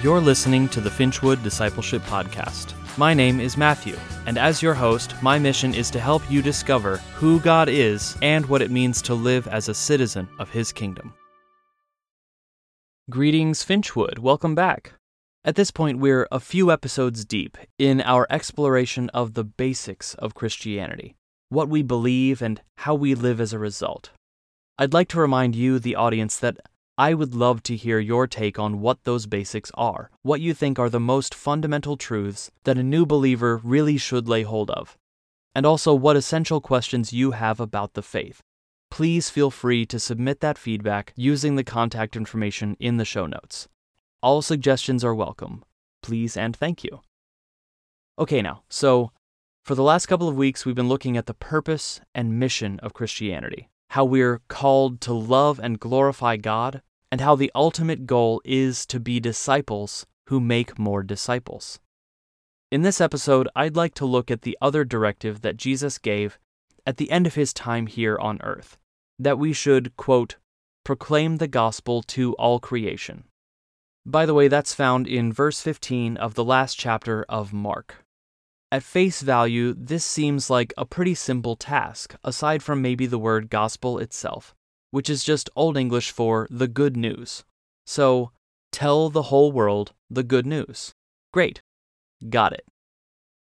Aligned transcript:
You're 0.00 0.20
listening 0.20 0.68
to 0.68 0.80
the 0.80 0.90
Finchwood 0.90 1.42
Discipleship 1.42 2.02
Podcast. 2.02 2.72
My 2.96 3.12
name 3.12 3.40
is 3.40 3.56
Matthew, 3.56 3.98
and 4.26 4.38
as 4.38 4.62
your 4.62 4.72
host, 4.72 5.20
my 5.22 5.40
mission 5.40 5.74
is 5.74 5.90
to 5.90 5.98
help 5.98 6.22
you 6.30 6.40
discover 6.40 6.98
who 7.16 7.40
God 7.40 7.68
is 7.68 8.16
and 8.22 8.46
what 8.46 8.62
it 8.62 8.70
means 8.70 9.02
to 9.02 9.14
live 9.14 9.48
as 9.48 9.68
a 9.68 9.74
citizen 9.74 10.28
of 10.38 10.50
His 10.50 10.70
kingdom. 10.70 11.14
Greetings, 13.10 13.64
Finchwood. 13.64 14.20
Welcome 14.20 14.54
back. 14.54 14.92
At 15.44 15.56
this 15.56 15.72
point, 15.72 15.98
we're 15.98 16.28
a 16.30 16.38
few 16.38 16.70
episodes 16.70 17.24
deep 17.24 17.58
in 17.76 18.00
our 18.02 18.24
exploration 18.30 19.08
of 19.08 19.34
the 19.34 19.42
basics 19.42 20.14
of 20.14 20.32
Christianity, 20.32 21.16
what 21.48 21.68
we 21.68 21.82
believe, 21.82 22.40
and 22.40 22.62
how 22.76 22.94
we 22.94 23.16
live 23.16 23.40
as 23.40 23.52
a 23.52 23.58
result. 23.58 24.10
I'd 24.78 24.94
like 24.94 25.08
to 25.08 25.20
remind 25.20 25.56
you, 25.56 25.80
the 25.80 25.96
audience, 25.96 26.36
that 26.38 26.58
I 27.00 27.14
would 27.14 27.32
love 27.32 27.62
to 27.62 27.76
hear 27.76 28.00
your 28.00 28.26
take 28.26 28.58
on 28.58 28.80
what 28.80 29.04
those 29.04 29.26
basics 29.26 29.70
are, 29.74 30.10
what 30.22 30.40
you 30.40 30.52
think 30.52 30.80
are 30.80 30.90
the 30.90 30.98
most 30.98 31.32
fundamental 31.32 31.96
truths 31.96 32.50
that 32.64 32.76
a 32.76 32.82
new 32.82 33.06
believer 33.06 33.60
really 33.62 33.96
should 33.96 34.26
lay 34.26 34.42
hold 34.42 34.68
of, 34.72 34.98
and 35.54 35.64
also 35.64 35.94
what 35.94 36.16
essential 36.16 36.60
questions 36.60 37.12
you 37.12 37.30
have 37.30 37.60
about 37.60 37.94
the 37.94 38.02
faith. 38.02 38.40
Please 38.90 39.30
feel 39.30 39.48
free 39.48 39.86
to 39.86 40.00
submit 40.00 40.40
that 40.40 40.58
feedback 40.58 41.12
using 41.14 41.54
the 41.54 41.62
contact 41.62 42.16
information 42.16 42.76
in 42.80 42.96
the 42.96 43.04
show 43.04 43.28
notes. 43.28 43.68
All 44.20 44.42
suggestions 44.42 45.04
are 45.04 45.14
welcome. 45.14 45.62
Please 46.02 46.36
and 46.36 46.56
thank 46.56 46.82
you. 46.82 47.02
Okay, 48.18 48.42
now, 48.42 48.64
so 48.68 49.12
for 49.64 49.76
the 49.76 49.84
last 49.84 50.06
couple 50.06 50.28
of 50.28 50.34
weeks, 50.34 50.66
we've 50.66 50.74
been 50.74 50.88
looking 50.88 51.16
at 51.16 51.26
the 51.26 51.34
purpose 51.34 52.00
and 52.12 52.40
mission 52.40 52.80
of 52.80 52.92
Christianity, 52.92 53.68
how 53.90 54.04
we're 54.04 54.40
called 54.48 55.00
to 55.02 55.12
love 55.12 55.60
and 55.60 55.78
glorify 55.78 56.36
God 56.36 56.82
and 57.10 57.20
how 57.20 57.34
the 57.34 57.50
ultimate 57.54 58.06
goal 58.06 58.40
is 58.44 58.84
to 58.86 59.00
be 59.00 59.20
disciples 59.20 60.06
who 60.26 60.40
make 60.40 60.78
more 60.78 61.02
disciples. 61.02 61.80
In 62.70 62.82
this 62.82 63.00
episode, 63.00 63.48
I'd 63.56 63.76
like 63.76 63.94
to 63.94 64.04
look 64.04 64.30
at 64.30 64.42
the 64.42 64.58
other 64.60 64.84
directive 64.84 65.40
that 65.40 65.56
Jesus 65.56 65.96
gave 65.96 66.38
at 66.86 66.98
the 66.98 67.10
end 67.10 67.26
of 67.26 67.34
his 67.34 67.52
time 67.52 67.86
here 67.86 68.18
on 68.18 68.40
earth 68.42 68.76
that 69.18 69.38
we 69.38 69.52
should, 69.52 69.96
quote, 69.96 70.36
proclaim 70.84 71.36
the 71.38 71.48
gospel 71.48 72.02
to 72.02 72.34
all 72.34 72.60
creation. 72.60 73.24
By 74.06 74.26
the 74.26 74.34
way, 74.34 74.48
that's 74.48 74.74
found 74.74 75.06
in 75.06 75.32
verse 75.32 75.60
15 75.60 76.16
of 76.16 76.34
the 76.34 76.44
last 76.44 76.78
chapter 76.78 77.24
of 77.28 77.52
Mark. 77.52 78.04
At 78.70 78.82
face 78.82 79.22
value, 79.22 79.74
this 79.76 80.04
seems 80.04 80.50
like 80.50 80.72
a 80.76 80.84
pretty 80.84 81.14
simple 81.14 81.56
task, 81.56 82.14
aside 82.22 82.62
from 82.62 82.82
maybe 82.82 83.06
the 83.06 83.18
word 83.18 83.50
gospel 83.50 83.98
itself 83.98 84.54
which 84.90 85.10
is 85.10 85.24
just 85.24 85.50
Old 85.54 85.76
English 85.76 86.10
for 86.10 86.46
the 86.50 86.68
good 86.68 86.96
news. 86.96 87.44
So, 87.86 88.32
tell 88.72 89.10
the 89.10 89.24
whole 89.24 89.52
world 89.52 89.92
the 90.10 90.22
good 90.22 90.46
news. 90.46 90.94
Great. 91.32 91.62
Got 92.28 92.52
it. 92.52 92.64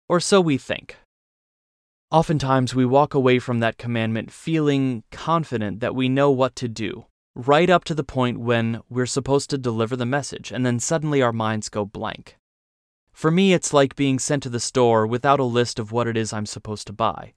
Or 0.09 0.20
so 0.20 0.41
we 0.41 0.59
think. 0.59 0.97
Oftentimes, 2.11 2.75
we 2.75 2.86
walk 2.86 3.12
away 3.12 3.39
from 3.39 3.61
that 3.61 3.77
commandment 3.77 4.31
feeling 4.31 5.05
confident 5.11 5.81
that 5.81 5.94
we 5.94 6.09
know 6.09 6.31
what 6.31 6.56
to 6.56 6.66
do, 6.66 7.05
right 7.34 7.69
up 7.69 7.84
to 7.84 7.94
the 7.94 8.05
point 8.05 8.41
when 8.41 8.81
we're 8.89 9.05
supposed 9.06 9.50
to 9.50 9.59
deliver 9.59 9.94
the 9.94 10.06
message, 10.06 10.50
and 10.50 10.64
then 10.64 10.81
suddenly 10.81 11.20
our 11.20 11.34
minds 11.34 11.69
go 11.69 11.84
blank. 11.84 12.39
For 13.12 13.31
me, 13.31 13.53
it's 13.53 13.75
like 13.75 13.94
being 13.94 14.19
sent 14.19 14.42
to 14.44 14.48
the 14.48 14.61
store 14.61 15.06
without 15.06 15.41
a 15.41 15.44
list 15.44 15.78
of 15.78 15.92
what 15.92 16.06
it 16.06 16.16
is 16.16 16.33
I'm 16.33 16.47
supposed 16.47 16.86
to 16.86 16.92
buy. 16.92 17.34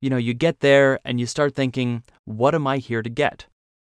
You 0.00 0.10
know, 0.10 0.16
you 0.16 0.34
get 0.34 0.60
there 0.60 1.00
and 1.04 1.18
you 1.18 1.26
start 1.26 1.54
thinking, 1.54 2.02
what 2.24 2.54
am 2.54 2.66
I 2.66 2.78
here 2.78 3.02
to 3.02 3.08
get? 3.08 3.46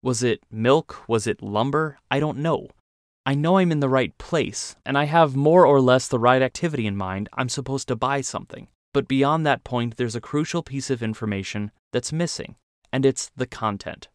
Was 0.02 0.22
it 0.22 0.42
milk? 0.50 1.04
Was 1.08 1.26
it 1.26 1.42
lumber? 1.42 1.98
I 2.10 2.20
don't 2.20 2.38
know. 2.38 2.68
I 3.26 3.34
know 3.34 3.58
I'm 3.58 3.70
in 3.70 3.80
the 3.80 3.88
right 3.88 4.16
place, 4.16 4.76
and 4.86 4.96
I 4.96 5.04
have 5.04 5.36
more 5.36 5.66
or 5.66 5.80
less 5.80 6.08
the 6.08 6.18
right 6.18 6.40
activity 6.40 6.86
in 6.86 6.96
mind. 6.96 7.28
I'm 7.34 7.50
supposed 7.50 7.86
to 7.88 7.96
buy 7.96 8.22
something. 8.22 8.68
But 8.94 9.08
beyond 9.08 9.44
that 9.44 9.62
point, 9.62 9.98
there's 9.98 10.16
a 10.16 10.20
crucial 10.20 10.62
piece 10.62 10.88
of 10.88 11.02
information 11.02 11.70
that's 11.92 12.12
missing, 12.12 12.56
and 12.90 13.04
it's 13.04 13.30
the 13.36 13.46
content. 13.46 14.08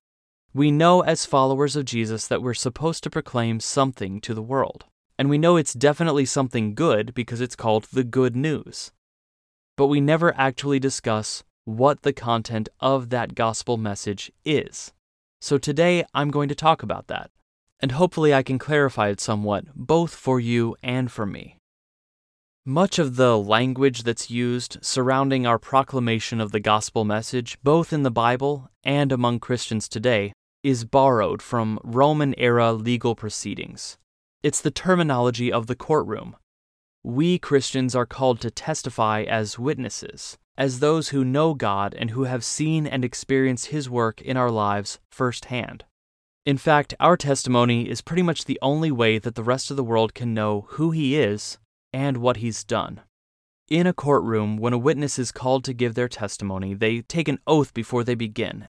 We 0.53 0.71
know 0.71 1.01
as 1.01 1.25
followers 1.25 1.75
of 1.75 1.85
Jesus 1.85 2.27
that 2.27 2.41
we're 2.41 2.55
supposed 2.55 3.03
to 3.03 3.09
proclaim 3.09 3.59
something 3.59 4.19
to 4.21 4.33
the 4.33 4.41
world. 4.41 4.85
And 5.19 5.29
we 5.29 5.37
know 5.37 5.55
it's 5.55 5.73
definitely 5.73 6.25
something 6.25 6.73
good 6.73 7.13
because 7.13 7.41
it's 7.41 7.55
called 7.55 7.85
the 7.85 8.03
good 8.03 8.35
news. 8.35 8.91
But 9.77 9.87
we 9.87 10.01
never 10.01 10.35
actually 10.35 10.79
discuss 10.79 11.43
what 11.65 12.03
the 12.03 12.13
content 12.13 12.69
of 12.79 13.09
that 13.09 13.35
gospel 13.35 13.75
message 13.75 14.31
is. 14.45 14.93
So 15.41 15.57
today 15.57 16.05
I'm 16.13 16.31
going 16.31 16.49
to 16.49 16.55
talk 16.55 16.81
about 16.81 17.07
that, 17.07 17.31
and 17.79 17.91
hopefully 17.91 18.33
I 18.33 18.43
can 18.43 18.57
clarify 18.57 19.09
it 19.09 19.19
somewhat, 19.19 19.65
both 19.75 20.15
for 20.15 20.39
you 20.39 20.75
and 20.81 21.11
for 21.11 21.25
me. 21.25 21.57
Much 22.67 22.97
of 22.97 23.15
the 23.15 23.37
language 23.37 24.03
that's 24.03 24.31
used 24.31 24.77
surrounding 24.81 25.45
our 25.45 25.59
proclamation 25.59 26.41
of 26.41 26.51
the 26.51 26.59
gospel 26.59 27.03
message, 27.03 27.59
both 27.61 27.93
in 27.93 28.03
the 28.03 28.09
Bible 28.09 28.69
and 28.83 29.11
among 29.11 29.39
Christians 29.39 29.87
today, 29.87 30.33
is 30.63 30.83
borrowed 30.83 31.43
from 31.43 31.79
Roman 31.83 32.33
era 32.39 32.73
legal 32.73 33.13
proceedings. 33.13 33.99
It's 34.41 34.61
the 34.61 34.71
terminology 34.71 35.51
of 35.51 35.67
the 35.67 35.75
courtroom. 35.75 36.35
We 37.03 37.37
Christians 37.37 37.95
are 37.95 38.07
called 38.07 38.41
to 38.41 38.49
testify 38.49 39.21
as 39.21 39.59
witnesses, 39.59 40.39
as 40.57 40.79
those 40.79 41.09
who 41.09 41.25
know 41.25 41.53
God 41.53 41.93
and 41.93 42.11
who 42.11 42.23
have 42.23 42.43
seen 42.43 42.87
and 42.87 43.03
experienced 43.03 43.67
His 43.67 43.89
work 43.89 44.21
in 44.21 44.37
our 44.37 44.51
lives 44.51 44.99
firsthand. 45.09 45.85
In 46.45 46.57
fact, 46.57 46.93
our 46.99 47.17
testimony 47.17 47.89
is 47.89 48.01
pretty 48.01 48.21
much 48.21 48.45
the 48.45 48.59
only 48.61 48.91
way 48.91 49.17
that 49.17 49.35
the 49.35 49.43
rest 49.43 49.71
of 49.71 49.77
the 49.77 49.83
world 49.83 50.13
can 50.13 50.33
know 50.33 50.67
who 50.69 50.91
He 50.91 51.19
is 51.19 51.57
and 51.91 52.17
what 52.17 52.37
He's 52.37 52.63
done. 52.63 53.01
In 53.67 53.87
a 53.87 53.93
courtroom, 53.93 54.57
when 54.57 54.73
a 54.73 54.77
witness 54.77 55.17
is 55.17 55.31
called 55.31 55.63
to 55.63 55.73
give 55.73 55.95
their 55.95 56.07
testimony, 56.07 56.75
they 56.75 57.01
take 57.01 57.27
an 57.27 57.39
oath 57.47 57.73
before 57.73 58.03
they 58.03 58.13
begin. 58.13 58.67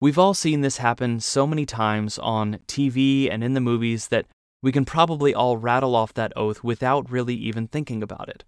We've 0.00 0.18
all 0.18 0.32
seen 0.32 0.62
this 0.62 0.78
happen 0.78 1.20
so 1.20 1.46
many 1.46 1.66
times 1.66 2.18
on 2.18 2.60
TV 2.66 3.30
and 3.30 3.44
in 3.44 3.52
the 3.52 3.60
movies 3.60 4.08
that 4.08 4.26
we 4.62 4.72
can 4.72 4.84
probably 4.84 5.34
all 5.34 5.58
rattle 5.58 5.94
off 5.94 6.14
that 6.14 6.32
oath 6.34 6.64
without 6.64 7.10
really 7.10 7.34
even 7.34 7.68
thinking 7.68 8.02
about 8.02 8.28
it. 8.28 8.44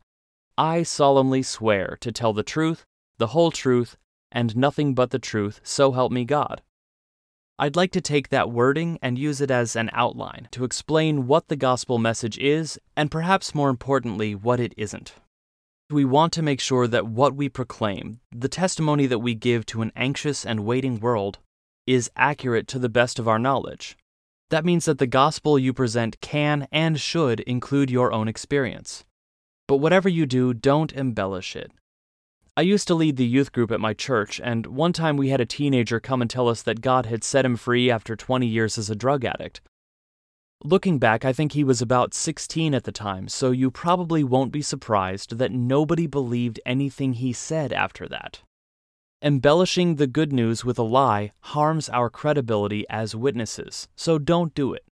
I 0.60 0.82
solemnly 0.82 1.42
swear 1.42 1.96
to 2.02 2.12
tell 2.12 2.34
the 2.34 2.42
truth, 2.42 2.84
the 3.16 3.28
whole 3.28 3.50
truth, 3.50 3.96
and 4.30 4.54
nothing 4.54 4.94
but 4.94 5.10
the 5.10 5.18
truth, 5.18 5.58
so 5.64 5.92
help 5.92 6.12
me 6.12 6.26
God. 6.26 6.60
I'd 7.58 7.76
like 7.76 7.92
to 7.92 8.02
take 8.02 8.28
that 8.28 8.50
wording 8.50 8.98
and 9.00 9.18
use 9.18 9.40
it 9.40 9.50
as 9.50 9.74
an 9.74 9.88
outline 9.94 10.48
to 10.50 10.64
explain 10.64 11.26
what 11.26 11.48
the 11.48 11.56
gospel 11.56 11.96
message 11.96 12.36
is, 12.36 12.78
and 12.94 13.10
perhaps 13.10 13.54
more 13.54 13.70
importantly, 13.70 14.34
what 14.34 14.60
it 14.60 14.74
isn't. 14.76 15.14
We 15.88 16.04
want 16.04 16.34
to 16.34 16.42
make 16.42 16.60
sure 16.60 16.86
that 16.86 17.06
what 17.06 17.34
we 17.34 17.48
proclaim, 17.48 18.20
the 18.30 18.46
testimony 18.50 19.06
that 19.06 19.20
we 19.20 19.34
give 19.34 19.64
to 19.64 19.80
an 19.80 19.92
anxious 19.96 20.44
and 20.44 20.66
waiting 20.66 21.00
world, 21.00 21.38
is 21.86 22.10
accurate 22.16 22.68
to 22.68 22.78
the 22.78 22.90
best 22.90 23.18
of 23.18 23.26
our 23.26 23.38
knowledge. 23.38 23.96
That 24.50 24.66
means 24.66 24.84
that 24.84 24.98
the 24.98 25.06
gospel 25.06 25.58
you 25.58 25.72
present 25.72 26.20
can 26.20 26.68
and 26.70 27.00
should 27.00 27.40
include 27.40 27.88
your 27.90 28.12
own 28.12 28.28
experience. 28.28 29.06
But 29.70 29.76
whatever 29.76 30.08
you 30.08 30.26
do, 30.26 30.52
don't 30.52 30.92
embellish 30.94 31.54
it. 31.54 31.70
I 32.56 32.62
used 32.62 32.88
to 32.88 32.94
lead 32.96 33.16
the 33.16 33.24
youth 33.24 33.52
group 33.52 33.70
at 33.70 33.78
my 33.78 33.94
church, 33.94 34.40
and 34.42 34.66
one 34.66 34.92
time 34.92 35.16
we 35.16 35.28
had 35.28 35.40
a 35.40 35.46
teenager 35.46 36.00
come 36.00 36.20
and 36.20 36.28
tell 36.28 36.48
us 36.48 36.60
that 36.62 36.80
God 36.80 37.06
had 37.06 37.22
set 37.22 37.44
him 37.44 37.54
free 37.54 37.88
after 37.88 38.16
20 38.16 38.48
years 38.48 38.78
as 38.78 38.90
a 38.90 38.96
drug 38.96 39.24
addict. 39.24 39.60
Looking 40.64 40.98
back, 40.98 41.24
I 41.24 41.32
think 41.32 41.52
he 41.52 41.62
was 41.62 41.80
about 41.80 42.14
16 42.14 42.74
at 42.74 42.82
the 42.82 42.90
time, 42.90 43.28
so 43.28 43.52
you 43.52 43.70
probably 43.70 44.24
won't 44.24 44.50
be 44.50 44.60
surprised 44.60 45.38
that 45.38 45.52
nobody 45.52 46.08
believed 46.08 46.58
anything 46.66 47.12
he 47.12 47.32
said 47.32 47.72
after 47.72 48.08
that. 48.08 48.40
Embellishing 49.22 49.94
the 49.94 50.08
good 50.08 50.32
news 50.32 50.64
with 50.64 50.80
a 50.80 50.82
lie 50.82 51.30
harms 51.42 51.88
our 51.90 52.10
credibility 52.10 52.84
as 52.90 53.14
witnesses, 53.14 53.86
so 53.94 54.18
don't 54.18 54.52
do 54.52 54.74
it. 54.74 54.82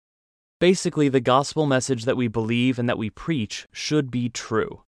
Basically, 0.61 1.09
the 1.09 1.21
gospel 1.21 1.67
message 1.67 2.05
that 2.05 2.17
we 2.17 2.27
believe 2.27 2.81
and 2.81 2.89
that 2.89 2.99
we 2.99 3.11
preach 3.11 3.69
should 3.71 4.11
be 4.11 4.29
true. 4.29 4.83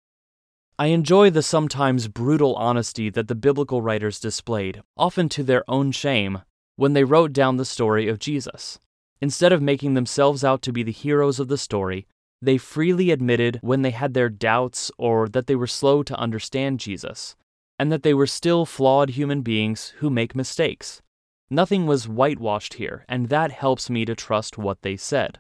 I 0.77 0.87
enjoy 0.87 1.31
the 1.31 1.43
sometimes 1.43 2.09
brutal 2.09 2.57
honesty 2.57 3.09
that 3.11 3.29
the 3.29 3.37
biblical 3.37 3.81
writers 3.81 4.19
displayed, 4.19 4.83
often 4.97 5.29
to 5.29 5.45
their 5.45 5.63
own 5.69 5.93
shame, 5.93 6.43
when 6.75 6.95
they 6.95 7.05
wrote 7.05 7.33
down 7.33 7.57
the 7.57 7.65
story 7.65 8.09
of 8.09 8.19
Jesus. 8.19 8.81
Instead 9.21 9.53
of 9.53 9.63
making 9.63 9.95
themselves 9.95 10.43
out 10.43 10.61
to 10.63 10.73
be 10.73 10.83
the 10.83 10.91
heroes 10.91 11.39
of 11.39 11.47
the 11.47 11.59
story, 11.59 12.07
they 12.43 12.59
freely 12.59 13.13
admitted 13.13 13.59
when 13.63 13.83
they 13.83 13.91
had 13.91 14.15
their 14.15 14.31
doubts 14.31 14.91
or 14.99 15.29
that 15.29 15.47
they 15.47 15.55
were 15.55 15.67
slow 15.69 16.03
to 16.03 16.19
understand 16.19 16.81
Jesus, 16.81 17.37
and 17.79 17.93
that 17.93 18.03
they 18.03 18.15
were 18.15 18.27
still 18.27 18.67
flawed 18.67 19.11
human 19.11 19.43
beings 19.43 19.93
who 19.99 20.11
make 20.11 20.35
mistakes. 20.35 21.01
Nothing 21.49 21.87
was 21.87 22.09
whitewashed 22.09 22.75
here, 22.75 23.05
and 23.09 23.29
that 23.29 23.53
helps 23.53 23.89
me 23.89 24.05
to 24.07 24.17
trust 24.17 24.59
what 24.59 24.83
they 24.83 24.97
said. 24.97 25.39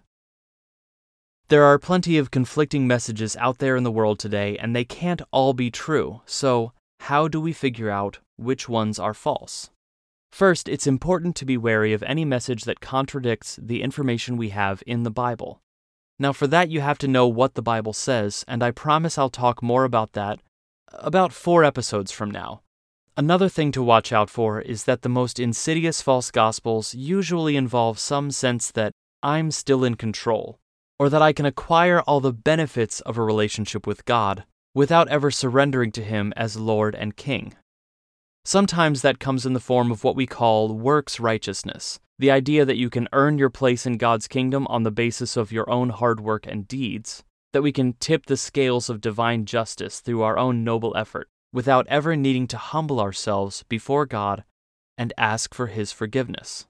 There 1.50 1.64
are 1.64 1.80
plenty 1.80 2.16
of 2.16 2.30
conflicting 2.30 2.86
messages 2.86 3.34
out 3.34 3.58
there 3.58 3.74
in 3.74 3.82
the 3.82 3.90
world 3.90 4.20
today, 4.20 4.56
and 4.58 4.74
they 4.74 4.84
can't 4.84 5.20
all 5.32 5.52
be 5.52 5.68
true, 5.68 6.22
so 6.24 6.72
how 7.00 7.26
do 7.26 7.40
we 7.40 7.52
figure 7.52 7.90
out 7.90 8.20
which 8.36 8.68
ones 8.68 9.00
are 9.00 9.12
false? 9.12 9.68
First, 10.30 10.68
it's 10.68 10.86
important 10.86 11.34
to 11.34 11.44
be 11.44 11.56
wary 11.56 11.92
of 11.92 12.04
any 12.04 12.24
message 12.24 12.62
that 12.66 12.78
contradicts 12.78 13.58
the 13.60 13.82
information 13.82 14.36
we 14.36 14.50
have 14.50 14.80
in 14.86 15.02
the 15.02 15.10
Bible. 15.10 15.60
Now, 16.20 16.32
for 16.32 16.46
that, 16.46 16.70
you 16.70 16.82
have 16.82 16.98
to 16.98 17.08
know 17.08 17.26
what 17.26 17.54
the 17.54 17.62
Bible 17.62 17.94
says, 17.94 18.44
and 18.46 18.62
I 18.62 18.70
promise 18.70 19.18
I'll 19.18 19.28
talk 19.28 19.60
more 19.60 19.82
about 19.82 20.12
that 20.12 20.38
about 20.92 21.32
four 21.32 21.64
episodes 21.64 22.12
from 22.12 22.30
now. 22.30 22.62
Another 23.16 23.48
thing 23.48 23.72
to 23.72 23.82
watch 23.82 24.12
out 24.12 24.30
for 24.30 24.60
is 24.60 24.84
that 24.84 25.02
the 25.02 25.08
most 25.08 25.40
insidious 25.40 26.00
false 26.00 26.30
gospels 26.30 26.94
usually 26.94 27.56
involve 27.56 27.98
some 27.98 28.30
sense 28.30 28.70
that 28.70 28.92
I'm 29.20 29.50
still 29.50 29.82
in 29.82 29.96
control, 29.96 30.60
or 31.00 31.08
that 31.08 31.22
I 31.22 31.32
can 31.32 31.46
acquire 31.46 32.02
all 32.02 32.20
the 32.20 32.30
benefits 32.30 33.00
of 33.00 33.16
a 33.16 33.22
relationship 33.22 33.86
with 33.86 34.04
God 34.04 34.44
without 34.74 35.08
ever 35.08 35.30
surrendering 35.30 35.92
to 35.92 36.04
Him 36.04 36.34
as 36.36 36.58
Lord 36.58 36.94
and 36.94 37.16
King. 37.16 37.54
Sometimes 38.44 39.00
that 39.00 39.18
comes 39.18 39.46
in 39.46 39.54
the 39.54 39.60
form 39.60 39.90
of 39.90 40.04
what 40.04 40.14
we 40.14 40.26
call 40.26 40.68
works 40.76 41.18
righteousness, 41.18 42.00
the 42.18 42.30
idea 42.30 42.66
that 42.66 42.76
you 42.76 42.90
can 42.90 43.08
earn 43.14 43.38
your 43.38 43.48
place 43.48 43.86
in 43.86 43.96
God's 43.96 44.28
kingdom 44.28 44.66
on 44.66 44.82
the 44.82 44.90
basis 44.90 45.38
of 45.38 45.50
your 45.50 45.68
own 45.70 45.88
hard 45.88 46.20
work 46.20 46.46
and 46.46 46.68
deeds, 46.68 47.24
that 47.54 47.62
we 47.62 47.72
can 47.72 47.94
tip 47.94 48.26
the 48.26 48.36
scales 48.36 48.90
of 48.90 49.00
divine 49.00 49.46
justice 49.46 50.00
through 50.00 50.20
our 50.20 50.36
own 50.36 50.64
noble 50.64 50.94
effort, 50.94 51.30
without 51.50 51.86
ever 51.88 52.14
needing 52.14 52.46
to 52.48 52.58
humble 52.58 53.00
ourselves 53.00 53.64
before 53.70 54.04
God 54.04 54.44
and 54.98 55.14
ask 55.16 55.54
for 55.54 55.68
His 55.68 55.92
forgiveness. 55.92 56.66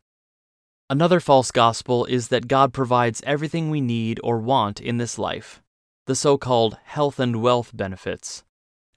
Another 0.91 1.21
false 1.21 1.53
gospel 1.53 2.05
is 2.07 2.29
that 2.29 2.49
God 2.49 2.73
provides 2.73 3.23
everything 3.25 3.71
we 3.71 3.81
need 3.81 4.19
or 4.25 4.41
want 4.41 4.81
in 4.81 4.97
this 4.97 5.21
life, 5.21 5.63
the 6.09 6.17
so 6.17 6.37
called 6.37 6.79
health 6.83 7.21
and 7.21 7.41
wealth 7.41 7.71
benefits, 7.73 8.43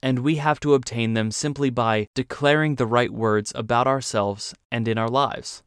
and 0.01 0.17
we 0.17 0.37
have 0.37 0.59
to 0.61 0.73
obtain 0.73 1.13
them 1.13 1.29
simply 1.29 1.69
by 1.69 2.07
declaring 2.15 2.77
the 2.77 2.87
right 2.87 3.11
words 3.11 3.51
about 3.53 3.85
ourselves 3.85 4.55
and 4.71 4.87
in 4.87 4.97
our 4.97 5.07
lives. 5.07 5.61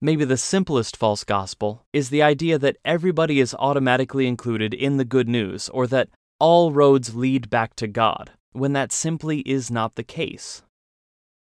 Maybe 0.00 0.24
the 0.24 0.36
simplest 0.36 0.96
false 0.96 1.24
gospel 1.24 1.82
is 1.92 2.10
the 2.10 2.22
idea 2.22 2.56
that 2.60 2.76
everybody 2.84 3.40
is 3.40 3.52
automatically 3.58 4.28
included 4.28 4.72
in 4.72 4.96
the 4.96 5.04
good 5.04 5.28
news 5.28 5.68
or 5.70 5.88
that 5.88 6.08
all 6.38 6.70
roads 6.70 7.16
lead 7.16 7.50
back 7.50 7.74
to 7.76 7.88
God, 7.88 8.30
when 8.52 8.74
that 8.74 8.92
simply 8.92 9.40
is 9.40 9.72
not 9.72 9.96
the 9.96 10.04
case. 10.04 10.62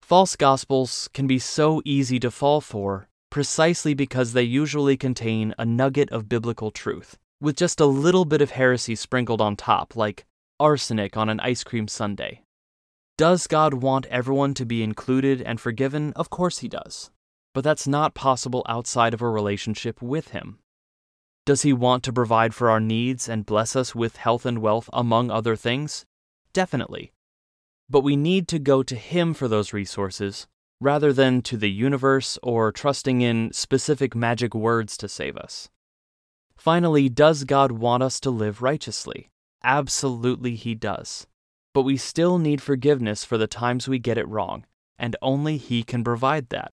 False 0.02 0.36
gospels 0.36 1.08
can 1.14 1.28
be 1.28 1.38
so 1.38 1.84
easy 1.86 2.20
to 2.20 2.32
fall 2.32 2.62
for 2.62 3.10
precisely 3.36 3.94
because 3.94 4.32
they 4.32 4.42
usually 4.42 4.96
contain 4.96 5.54
a 5.60 5.66
nugget 5.66 6.10
of 6.10 6.30
biblical 6.30 6.72
truth, 6.72 7.18
with 7.42 7.58
just 7.58 7.82
a 7.82 7.86
little 7.86 8.24
bit 8.24 8.42
of 8.42 8.52
heresy 8.52 8.96
sprinkled 8.96 9.42
on 9.42 9.56
top, 9.58 9.96
like 9.96 10.26
arsenic 10.58 11.18
on 11.18 11.28
an 11.28 11.40
ice 11.42 11.64
cream 11.64 11.86
sundae. 11.88 12.40
Does 13.18 13.46
God 13.48 13.74
want 13.74 14.06
everyone 14.08 14.54
to 14.54 14.66
be 14.66 14.82
included 14.82 15.42
and 15.42 15.60
forgiven? 15.60 16.14
Of 16.16 16.30
course 16.30 16.60
He 16.60 16.70
does 16.70 17.12
but 17.56 17.64
that's 17.64 17.88
not 17.88 18.14
possible 18.14 18.66
outside 18.68 19.14
of 19.14 19.22
a 19.22 19.30
relationship 19.30 20.02
with 20.02 20.30
Him. 20.30 20.60
Does 21.46 21.62
He 21.62 21.72
want 21.72 22.04
to 22.04 22.12
provide 22.12 22.54
for 22.54 22.70
our 22.70 22.82
needs 22.82 23.30
and 23.30 23.46
bless 23.46 23.78
us 23.78 23.96
with 23.96 24.18
health 24.18 24.46
and 24.46 24.60
wealth, 24.60 24.90
among 24.92 25.32
other 25.32 25.56
things? 25.56 26.06
Definitely. 26.52 27.14
But 27.90 28.02
we 28.02 28.18
need 28.18 28.50
to 28.50 28.60
go 28.60 28.84
to 28.84 28.96
Him 28.96 29.34
for 29.34 29.48
those 29.48 29.72
resources 29.72 30.48
rather 30.80 31.14
than 31.14 31.42
to 31.42 31.58
the 31.58 31.72
universe 31.72 32.38
or 32.44 32.72
trusting 32.72 33.22
in 33.22 33.52
specific 33.54 34.16
magic 34.16 34.54
words 34.54 34.98
to 34.98 35.08
save 35.08 35.38
us. 35.38 35.70
Finally, 36.58 37.10
does 37.10 37.44
God 37.44 37.72
want 37.72 38.04
us 38.04 38.20
to 38.22 38.30
live 38.30 38.62
righteously? 38.62 39.30
Absolutely, 39.64 40.56
He 40.56 40.76
does. 40.76 41.28
But 41.74 41.84
we 41.84 41.98
still 41.98 42.38
need 42.38 42.62
forgiveness 42.62 43.24
for 43.26 43.38
the 43.38 43.48
times 43.48 43.88
we 43.88 44.00
get 44.00 44.18
it 44.18 44.28
wrong, 44.28 44.66
and 44.98 45.16
only 45.22 45.58
He 45.58 45.84
can 45.84 46.04
provide 46.04 46.50
that. 46.50 46.72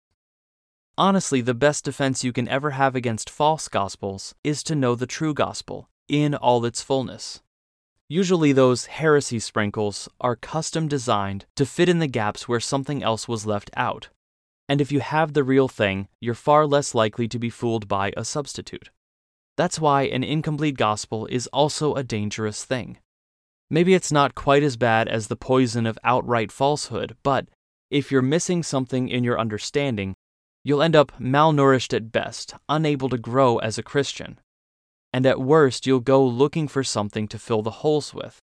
Honestly, 0.97 1.39
the 1.39 1.53
best 1.53 1.85
defense 1.85 2.23
you 2.25 2.33
can 2.33 2.47
ever 2.49 2.71
have 2.71 2.95
against 2.95 3.29
false 3.29 3.69
gospels 3.69 4.35
is 4.43 4.63
to 4.63 4.75
know 4.75 4.95
the 4.95 5.07
true 5.07 5.33
gospel 5.33 5.89
in 6.09 6.35
all 6.35 6.65
its 6.65 6.81
fullness. 6.81 7.41
Usually, 8.09 8.51
those 8.51 8.87
heresy 8.87 9.39
sprinkles 9.39 10.09
are 10.19 10.35
custom 10.35 10.87
designed 10.87 11.45
to 11.55 11.65
fit 11.65 11.87
in 11.87 11.99
the 11.99 12.07
gaps 12.07 12.47
where 12.47 12.59
something 12.59 13.03
else 13.03 13.27
was 13.27 13.45
left 13.45 13.69
out. 13.77 14.09
And 14.67 14.81
if 14.81 14.91
you 14.91 14.99
have 14.99 15.33
the 15.33 15.43
real 15.43 15.67
thing, 15.67 16.07
you're 16.19 16.33
far 16.33 16.65
less 16.65 16.95
likely 16.95 17.27
to 17.27 17.39
be 17.39 17.49
fooled 17.49 17.87
by 17.87 18.11
a 18.17 18.25
substitute. 18.25 18.89
That's 19.57 19.79
why 19.79 20.03
an 20.03 20.23
incomplete 20.23 20.77
gospel 20.77 21.27
is 21.27 21.47
also 21.47 21.93
a 21.93 22.03
dangerous 22.03 22.65
thing. 22.65 22.97
Maybe 23.69 23.93
it's 23.93 24.11
not 24.11 24.35
quite 24.35 24.63
as 24.63 24.75
bad 24.75 25.07
as 25.07 25.27
the 25.27 25.35
poison 25.35 25.85
of 25.85 25.99
outright 26.03 26.51
falsehood, 26.51 27.15
but 27.23 27.47
if 27.91 28.11
you're 28.11 28.21
missing 28.23 28.63
something 28.63 29.07
in 29.07 29.23
your 29.23 29.39
understanding, 29.39 30.15
You'll 30.63 30.81
end 30.81 30.95
up 30.95 31.13
malnourished 31.19 31.93
at 31.95 32.11
best, 32.11 32.53
unable 32.67 33.07
to 33.09 33.17
grow 33.17 33.57
as 33.59 33.77
a 33.77 33.83
Christian. 33.83 34.39
And 35.11 35.25
at 35.25 35.41
worst, 35.41 35.87
you'll 35.87 35.99
go 35.99 36.23
looking 36.25 36.67
for 36.67 36.83
something 36.83 37.27
to 37.29 37.39
fill 37.39 37.61
the 37.61 37.81
holes 37.81 38.13
with. 38.13 38.39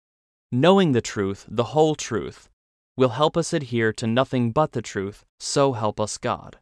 Knowing 0.51 0.93
the 0.93 1.01
truth, 1.01 1.45
the 1.49 1.65
whole 1.75 1.95
truth, 1.95 2.49
will 2.97 3.11
help 3.11 3.37
us 3.37 3.53
adhere 3.53 3.93
to 3.93 4.07
nothing 4.07 4.53
but 4.53 4.73
the 4.73 4.83
truth, 4.83 5.25
so 5.39 5.73
help 5.75 6.01
us 6.01 6.19
God. 6.19 6.59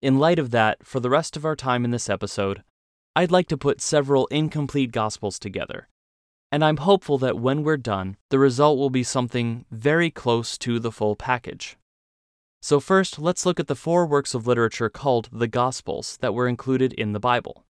In 0.00 0.18
light 0.18 0.38
of 0.38 0.50
that, 0.50 0.84
for 0.84 0.98
the 0.98 1.10
rest 1.10 1.36
of 1.36 1.44
our 1.44 1.54
time 1.54 1.84
in 1.84 1.92
this 1.92 2.10
episode, 2.10 2.62
I'd 3.14 3.30
like 3.30 3.46
to 3.48 3.56
put 3.56 3.80
several 3.80 4.26
incomplete 4.26 4.90
Gospels 4.90 5.38
together. 5.38 5.88
And 6.50 6.64
I'm 6.64 6.78
hopeful 6.78 7.18
that 7.18 7.38
when 7.38 7.62
we're 7.62 7.76
done, 7.76 8.16
the 8.30 8.38
result 8.38 8.78
will 8.78 8.90
be 8.90 9.04
something 9.04 9.64
very 9.70 10.10
close 10.10 10.58
to 10.58 10.78
the 10.78 10.92
full 10.92 11.14
package. 11.14 11.76
So, 12.60 12.80
first, 12.80 13.18
let's 13.18 13.46
look 13.46 13.60
at 13.60 13.68
the 13.68 13.74
four 13.74 14.06
works 14.06 14.34
of 14.34 14.46
literature 14.46 14.88
called 14.88 15.28
the 15.32 15.48
Gospels 15.48 16.18
that 16.20 16.34
were 16.34 16.48
included 16.48 16.92
in 16.92 17.12
the 17.12 17.20
Bible. 17.20 17.64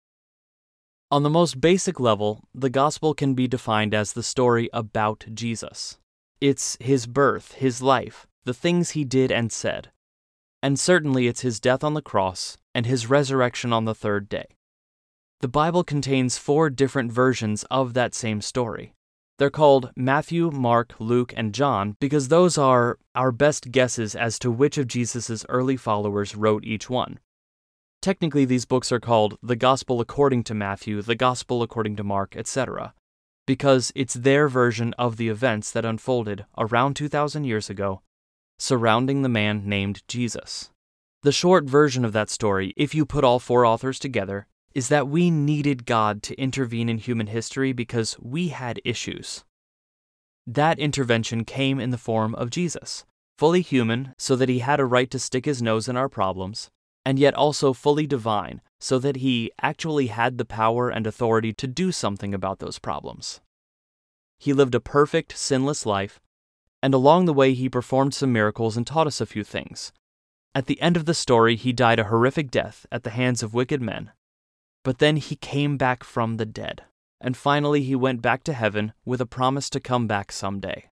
On 1.12 1.24
the 1.24 1.30
most 1.30 1.60
basic 1.60 1.98
level, 1.98 2.44
the 2.54 2.70
Gospel 2.70 3.14
can 3.14 3.34
be 3.34 3.48
defined 3.48 3.94
as 3.94 4.12
the 4.12 4.22
story 4.22 4.70
about 4.72 5.24
Jesus. 5.34 5.98
It's 6.40 6.76
his 6.78 7.08
birth, 7.08 7.54
his 7.54 7.82
life, 7.82 8.28
the 8.44 8.54
things 8.54 8.90
he 8.90 9.04
did 9.04 9.32
and 9.32 9.50
said. 9.50 9.90
And 10.62 10.78
certainly 10.78 11.26
it's 11.26 11.40
his 11.40 11.58
death 11.58 11.82
on 11.82 11.94
the 11.94 12.00
cross 12.00 12.58
and 12.76 12.86
his 12.86 13.10
resurrection 13.10 13.72
on 13.72 13.86
the 13.86 13.94
third 13.94 14.28
day. 14.28 14.46
The 15.40 15.48
Bible 15.48 15.82
contains 15.82 16.38
four 16.38 16.70
different 16.70 17.10
versions 17.10 17.64
of 17.72 17.94
that 17.94 18.14
same 18.14 18.40
story. 18.40 18.94
They're 19.38 19.50
called 19.50 19.90
Matthew, 19.96 20.52
Mark, 20.52 20.94
Luke, 21.00 21.32
and 21.36 21.52
John 21.52 21.96
because 21.98 22.28
those 22.28 22.56
are 22.56 22.98
our 23.16 23.32
best 23.32 23.72
guesses 23.72 24.14
as 24.14 24.38
to 24.38 24.50
which 24.50 24.78
of 24.78 24.86
Jesus' 24.86 25.44
early 25.48 25.76
followers 25.76 26.36
wrote 26.36 26.64
each 26.64 26.88
one. 26.88 27.18
Technically, 28.02 28.44
these 28.44 28.64
books 28.64 28.90
are 28.90 29.00
called 29.00 29.36
the 29.42 29.56
Gospel 29.56 30.00
according 30.00 30.44
to 30.44 30.54
Matthew, 30.54 31.02
the 31.02 31.14
Gospel 31.14 31.62
according 31.62 31.96
to 31.96 32.04
Mark, 32.04 32.34
etc., 32.34 32.94
because 33.46 33.92
it's 33.94 34.14
their 34.14 34.48
version 34.48 34.94
of 34.94 35.16
the 35.16 35.28
events 35.28 35.70
that 35.72 35.84
unfolded 35.84 36.46
around 36.56 36.94
2,000 36.94 37.44
years 37.44 37.68
ago 37.68 38.00
surrounding 38.60 39.22
the 39.22 39.28
man 39.28 39.62
named 39.66 40.02
Jesus. 40.06 40.70
The 41.22 41.32
short 41.32 41.64
version 41.64 42.04
of 42.04 42.12
that 42.12 42.30
story, 42.30 42.74
if 42.76 42.94
you 42.94 43.06
put 43.06 43.24
all 43.24 43.38
four 43.38 43.64
authors 43.64 43.98
together, 43.98 44.46
is 44.74 44.88
that 44.88 45.08
we 45.08 45.30
needed 45.30 45.86
God 45.86 46.22
to 46.24 46.40
intervene 46.40 46.88
in 46.88 46.98
human 46.98 47.26
history 47.26 47.72
because 47.72 48.16
we 48.20 48.48
had 48.48 48.80
issues. 48.84 49.44
That 50.46 50.78
intervention 50.78 51.44
came 51.44 51.80
in 51.80 51.90
the 51.90 51.98
form 51.98 52.34
of 52.34 52.50
Jesus, 52.50 53.04
fully 53.38 53.62
human 53.62 54.14
so 54.18 54.36
that 54.36 54.48
he 54.48 54.60
had 54.60 54.78
a 54.78 54.84
right 54.84 55.10
to 55.10 55.18
stick 55.18 55.46
his 55.46 55.62
nose 55.62 55.88
in 55.88 55.96
our 55.96 56.08
problems, 56.08 56.70
and 57.04 57.18
yet 57.18 57.34
also 57.34 57.72
fully 57.72 58.06
divine 58.06 58.60
so 58.78 58.98
that 58.98 59.16
he 59.16 59.50
actually 59.60 60.08
had 60.08 60.38
the 60.38 60.44
power 60.44 60.88
and 60.88 61.06
authority 61.06 61.52
to 61.52 61.66
do 61.66 61.92
something 61.92 62.34
about 62.34 62.58
those 62.58 62.78
problems. 62.78 63.40
He 64.38 64.52
lived 64.52 64.74
a 64.74 64.80
perfect, 64.80 65.36
sinless 65.36 65.84
life, 65.84 66.20
and 66.82 66.94
along 66.94 67.26
the 67.26 67.34
way 67.34 67.52
he 67.52 67.68
performed 67.68 68.14
some 68.14 68.32
miracles 68.32 68.76
and 68.76 68.86
taught 68.86 69.06
us 69.06 69.20
a 69.20 69.26
few 69.26 69.44
things. 69.44 69.92
At 70.54 70.66
the 70.66 70.80
end 70.80 70.96
of 70.96 71.04
the 71.04 71.14
story, 71.14 71.56
he 71.56 71.72
died 71.72 71.98
a 71.98 72.04
horrific 72.04 72.50
death 72.50 72.86
at 72.90 73.04
the 73.04 73.10
hands 73.10 73.42
of 73.42 73.54
wicked 73.54 73.82
men, 73.82 74.12
but 74.82 74.98
then 74.98 75.16
he 75.16 75.36
came 75.36 75.76
back 75.76 76.02
from 76.02 76.36
the 76.36 76.46
dead, 76.46 76.84
and 77.20 77.36
finally 77.36 77.82
he 77.82 77.94
went 77.94 78.22
back 78.22 78.42
to 78.44 78.52
heaven 78.52 78.92
with 79.04 79.20
a 79.20 79.26
promise 79.26 79.68
to 79.70 79.80
come 79.80 80.06
back 80.06 80.32
someday. 80.32 80.90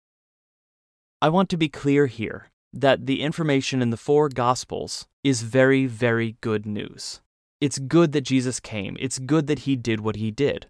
I 1.22 1.30
want 1.30 1.48
to 1.50 1.56
be 1.56 1.68
clear 1.68 2.06
here 2.06 2.50
that 2.72 3.06
the 3.06 3.22
information 3.22 3.80
in 3.80 3.90
the 3.90 3.96
four 3.96 4.28
Gospels 4.28 5.06
is 5.28 5.42
very, 5.42 5.86
very 5.86 6.36
good 6.40 6.64
news. 6.66 7.20
It's 7.60 7.78
good 7.78 8.12
that 8.12 8.22
Jesus 8.22 8.60
came, 8.60 8.96
it's 8.98 9.18
good 9.18 9.46
that 9.46 9.60
he 9.60 9.76
did 9.76 10.00
what 10.00 10.16
he 10.16 10.30
did. 10.30 10.66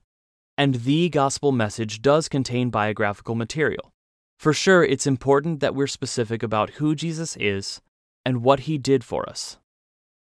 And 0.56 0.74
the 0.76 1.08
gospel 1.08 1.52
message 1.52 2.02
does 2.02 2.28
contain 2.28 2.70
biographical 2.70 3.36
material. 3.36 3.92
For 4.38 4.52
sure, 4.52 4.84
it's 4.84 5.06
important 5.06 5.60
that 5.60 5.74
we're 5.74 5.86
specific 5.86 6.42
about 6.42 6.70
who 6.70 6.94
Jesus 6.94 7.36
is 7.36 7.80
and 8.24 8.42
what 8.42 8.60
he 8.60 8.78
did 8.78 9.04
for 9.04 9.28
us. 9.28 9.58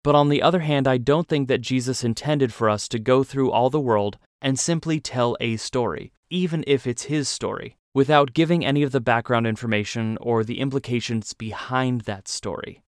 But 0.02 0.14
on 0.14 0.28
the 0.28 0.42
other 0.42 0.60
hand, 0.60 0.88
I 0.88 0.98
don't 0.98 1.28
think 1.28 1.48
that 1.48 1.60
Jesus 1.60 2.02
intended 2.02 2.52
for 2.52 2.68
us 2.68 2.88
to 2.88 2.98
go 2.98 3.22
through 3.22 3.50
all 3.50 3.70
the 3.70 3.80
world 3.80 4.18
and 4.40 4.58
simply 4.58 4.98
tell 5.00 5.36
a 5.40 5.56
story, 5.56 6.12
even 6.30 6.64
if 6.66 6.86
it's 6.86 7.04
his 7.04 7.28
story, 7.28 7.76
without 7.94 8.32
giving 8.32 8.64
any 8.64 8.82
of 8.82 8.92
the 8.92 9.00
background 9.00 9.46
information 9.46 10.18
or 10.20 10.42
the 10.42 10.58
implications 10.60 11.32
behind 11.34 12.02
that 12.02 12.26
story. 12.26 12.82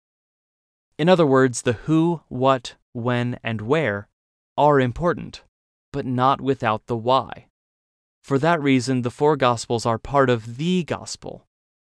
In 1.02 1.10
other 1.10 1.26
words, 1.26 1.64
the 1.64 1.74
who, 1.90 2.22
what, 2.30 2.76
when, 2.94 3.40
and 3.44 3.60
where 3.62 4.08
are 4.56 4.80
important. 4.80 5.42
but 5.92 6.06
not 6.06 6.42
without 6.42 6.86
the 6.86 6.96
why. 6.96 7.48
For 8.24 8.40
that 8.40 8.62
reason, 8.62 9.02
the 9.02 9.12
four 9.12 9.36
Gospels 9.36 9.86
are 9.86 9.98
part 9.98 10.30
of 10.30 10.58
the 10.58 10.84
Gospel, 10.84 11.46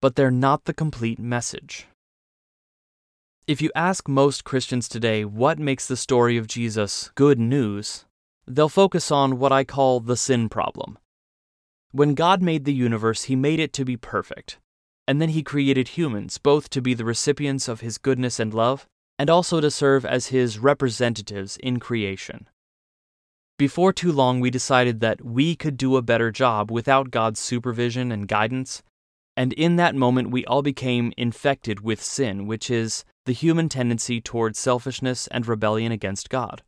but 0.02 0.16
they're 0.16 0.32
not 0.32 0.66
the 0.66 0.74
complete 0.74 1.20
message. 1.20 1.88
If 3.48 3.62
you 3.62 3.72
ask 3.76 4.08
most 4.08 4.44
Christians 4.44 4.88
today 4.88 5.26
what 5.26 5.60
makes 5.60 5.88
the 5.88 5.98
story 5.98 6.38
of 6.38 6.48
Jesus 6.48 7.12
good 7.16 7.40
news, 7.40 8.06
they'll 8.48 8.70
focus 8.70 9.12
on 9.12 9.40
what 9.40 9.52
I 9.52 9.64
call 9.64 10.00
the 10.00 10.16
sin 10.16 10.48
problem. 10.48 10.98
When 11.92 12.14
God 12.14 12.42
made 12.42 12.64
the 12.64 12.74
universe, 12.74 13.24
He 13.24 13.36
made 13.36 13.60
it 13.60 13.74
to 13.74 13.84
be 13.84 13.98
perfect, 13.98 14.60
and 15.12 15.22
then 15.22 15.28
He 15.28 15.44
created 15.44 15.90
humans 15.90 16.38
both 16.38 16.70
to 16.70 16.82
be 16.82 16.94
the 16.94 17.04
recipients 17.04 17.68
of 17.68 17.82
His 17.82 17.98
goodness 17.98 18.40
and 18.40 18.54
love, 18.54 18.88
and 19.20 19.30
also 19.30 19.60
to 19.60 19.70
serve 19.70 20.06
as 20.06 20.28
His 20.28 20.58
representatives 20.58 21.58
in 21.58 21.82
creation. 21.82 22.48
Before 23.60 23.92
too 23.92 24.14
long, 24.14 24.40
we 24.40 24.50
decided 24.50 25.02
that 25.02 25.22
we 25.22 25.54
could 25.58 25.76
do 25.76 25.98
a 25.98 26.02
better 26.02 26.32
job 26.32 26.72
without 26.72 27.12
God's 27.12 27.42
supervision 27.42 28.10
and 28.10 28.26
guidance, 28.26 28.84
and 29.36 29.52
in 29.52 29.76
that 29.76 29.96
moment, 29.96 30.32
we 30.32 30.46
all 30.46 30.62
became 30.62 31.12
infected 31.18 31.82
with 31.82 32.02
sin, 32.02 32.48
which 32.48 32.72
is 32.72 33.04
the 33.26 33.34
human 33.34 33.68
tendency 33.68 34.22
toward 34.22 34.56
selfishness 34.56 35.28
and 35.28 35.46
rebellion 35.46 35.92
against 35.92 36.30
God. 36.30 36.64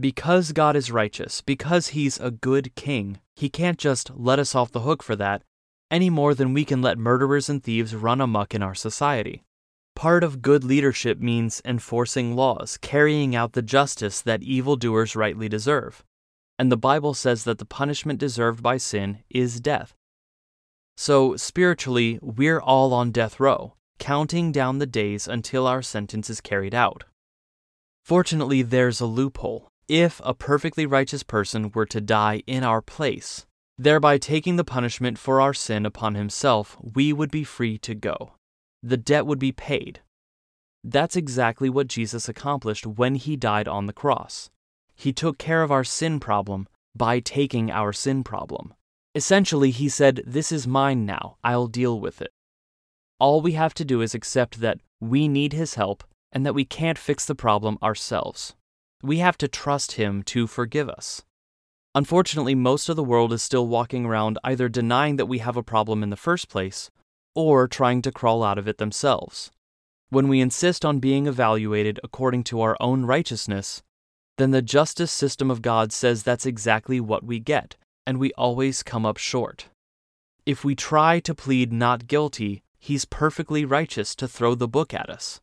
Because 0.00 0.52
God 0.52 0.76
is 0.76 0.90
righteous, 0.90 1.42
because 1.42 1.88
He's 1.88 2.18
a 2.18 2.30
good 2.30 2.74
king, 2.74 3.20
He 3.34 3.50
can't 3.50 3.76
just 3.78 4.12
let 4.14 4.38
us 4.38 4.54
off 4.54 4.72
the 4.72 4.80
hook 4.80 5.02
for 5.02 5.16
that 5.16 5.42
any 5.90 6.10
more 6.10 6.34
than 6.34 6.52
we 6.52 6.64
can 6.64 6.82
let 6.82 6.98
murderers 6.98 7.48
and 7.48 7.62
thieves 7.62 7.94
run 7.94 8.20
amuck 8.20 8.54
in 8.54 8.62
our 8.62 8.74
society. 8.74 9.42
Part 9.94 10.22
of 10.22 10.42
good 10.42 10.62
leadership 10.62 11.18
means 11.18 11.62
enforcing 11.64 12.36
laws, 12.36 12.78
carrying 12.82 13.34
out 13.34 13.52
the 13.52 13.62
justice 13.62 14.20
that 14.20 14.42
evildoers 14.42 15.16
rightly 15.16 15.48
deserve. 15.48 16.04
And 16.58 16.70
the 16.70 16.76
Bible 16.76 17.14
says 17.14 17.44
that 17.44 17.58
the 17.58 17.64
punishment 17.64 18.18
deserved 18.18 18.62
by 18.62 18.76
sin 18.76 19.20
is 19.30 19.60
death. 19.60 19.94
So, 20.96 21.36
spiritually, 21.36 22.18
we're 22.22 22.60
all 22.60 22.92
on 22.94 23.10
death 23.10 23.38
row, 23.38 23.74
counting 23.98 24.52
down 24.52 24.78
the 24.78 24.86
days 24.86 25.28
until 25.28 25.66
our 25.66 25.82
sentence 25.82 26.30
is 26.30 26.40
carried 26.40 26.74
out. 26.74 27.04
Fortunately, 28.04 28.62
there's 28.62 29.00
a 29.00 29.06
loophole. 29.06 29.68
If 29.88 30.20
a 30.24 30.34
perfectly 30.34 30.86
righteous 30.86 31.22
person 31.22 31.70
were 31.74 31.86
to 31.86 32.00
die 32.00 32.42
in 32.46 32.64
our 32.64 32.82
place, 32.82 33.46
thereby 33.78 34.18
taking 34.18 34.56
the 34.56 34.64
punishment 34.64 35.18
for 35.18 35.40
our 35.40 35.54
sin 35.54 35.84
upon 35.84 36.14
himself, 36.14 36.76
we 36.80 37.12
would 37.12 37.30
be 37.30 37.44
free 37.44 37.78
to 37.78 37.94
go. 37.94 38.32
The 38.82 38.96
debt 38.96 39.26
would 39.26 39.38
be 39.38 39.52
paid. 39.52 40.00
That's 40.82 41.16
exactly 41.16 41.68
what 41.68 41.88
Jesus 41.88 42.28
accomplished 42.28 42.86
when 42.86 43.16
he 43.16 43.36
died 43.36 43.66
on 43.66 43.86
the 43.86 43.92
cross. 43.92 44.50
He 44.94 45.12
took 45.12 45.36
care 45.36 45.62
of 45.62 45.72
our 45.72 45.84
sin 45.84 46.20
problem 46.20 46.68
by 46.94 47.20
taking 47.20 47.70
our 47.70 47.92
sin 47.92 48.24
problem. 48.24 48.72
Essentially, 49.14 49.70
he 49.70 49.88
said, 49.88 50.22
This 50.26 50.52
is 50.52 50.66
mine 50.66 51.04
now, 51.04 51.36
I'll 51.42 51.66
deal 51.66 51.98
with 51.98 52.22
it. 52.22 52.30
All 53.18 53.40
we 53.40 53.52
have 53.52 53.74
to 53.74 53.84
do 53.84 54.00
is 54.00 54.14
accept 54.14 54.60
that 54.60 54.78
we 55.00 55.26
need 55.26 55.52
his 55.52 55.74
help 55.74 56.04
and 56.32 56.46
that 56.46 56.54
we 56.54 56.64
can't 56.64 56.98
fix 56.98 57.26
the 57.26 57.34
problem 57.34 57.78
ourselves. 57.82 58.54
We 59.02 59.18
have 59.18 59.36
to 59.38 59.48
trust 59.48 59.92
him 59.92 60.22
to 60.24 60.46
forgive 60.46 60.88
us. 60.88 61.22
Unfortunately, 61.96 62.54
most 62.54 62.90
of 62.90 62.96
the 62.96 63.02
world 63.02 63.32
is 63.32 63.42
still 63.42 63.66
walking 63.66 64.04
around 64.04 64.38
either 64.44 64.68
denying 64.68 65.16
that 65.16 65.24
we 65.24 65.38
have 65.38 65.56
a 65.56 65.62
problem 65.62 66.02
in 66.02 66.10
the 66.10 66.14
first 66.14 66.50
place 66.50 66.90
or 67.34 67.66
trying 67.66 68.02
to 68.02 68.12
crawl 68.12 68.44
out 68.44 68.58
of 68.58 68.68
it 68.68 68.76
themselves. 68.76 69.50
When 70.10 70.28
we 70.28 70.42
insist 70.42 70.84
on 70.84 70.98
being 70.98 71.26
evaluated 71.26 71.98
according 72.04 72.44
to 72.44 72.60
our 72.60 72.76
own 72.80 73.06
righteousness, 73.06 73.82
then 74.36 74.50
the 74.50 74.60
justice 74.60 75.10
system 75.10 75.50
of 75.50 75.62
God 75.62 75.90
says 75.90 76.22
that's 76.22 76.44
exactly 76.44 77.00
what 77.00 77.24
we 77.24 77.38
get 77.38 77.76
and 78.06 78.18
we 78.18 78.30
always 78.34 78.82
come 78.82 79.06
up 79.06 79.16
short. 79.16 79.68
If 80.44 80.66
we 80.66 80.74
try 80.74 81.18
to 81.20 81.34
plead 81.34 81.72
not 81.72 82.06
guilty, 82.06 82.62
he's 82.78 83.06
perfectly 83.06 83.64
righteous 83.64 84.14
to 84.16 84.28
throw 84.28 84.54
the 84.54 84.68
book 84.68 84.92
at 84.92 85.08
us. 85.08 85.40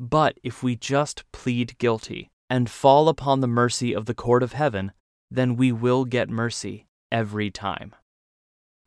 But 0.00 0.38
if 0.42 0.62
we 0.62 0.76
just 0.76 1.30
plead 1.30 1.76
guilty 1.76 2.30
and 2.48 2.70
fall 2.70 3.10
upon 3.10 3.40
the 3.40 3.46
mercy 3.46 3.92
of 3.92 4.06
the 4.06 4.14
court 4.14 4.42
of 4.42 4.54
heaven, 4.54 4.92
then 5.30 5.56
we 5.56 5.72
will 5.72 6.04
get 6.04 6.28
mercy 6.28 6.86
every 7.12 7.50
time. 7.50 7.94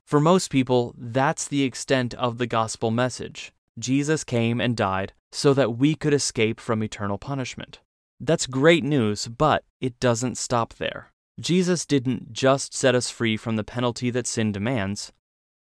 For 0.06 0.20
most 0.20 0.50
people, 0.50 0.94
that's 0.98 1.48
the 1.48 1.64
extent 1.64 2.14
of 2.16 2.38
the 2.38 2.48
gospel 2.48 2.92
message. 2.92 3.54
Jesus 3.80 4.24
came 4.24 4.60
and 4.60 4.78
died 4.78 5.14
so 5.32 5.54
that 5.54 5.78
we 5.78 5.96
could 5.96 6.14
escape 6.14 6.60
from 6.60 6.84
eternal 6.84 7.18
punishment. 7.18 7.80
That's 8.20 8.46
great 8.46 8.84
news, 8.84 9.28
but 9.28 9.64
it 9.82 10.00
doesn't 10.00 10.38
stop 10.38 10.76
there. 10.76 11.12
Jesus 11.40 11.86
didn't 11.86 12.32
just 12.32 12.74
set 12.74 12.94
us 12.94 13.10
free 13.10 13.38
from 13.38 13.56
the 13.56 13.64
penalty 13.64 14.12
that 14.12 14.28
sin 14.28 14.52
demands, 14.52 15.12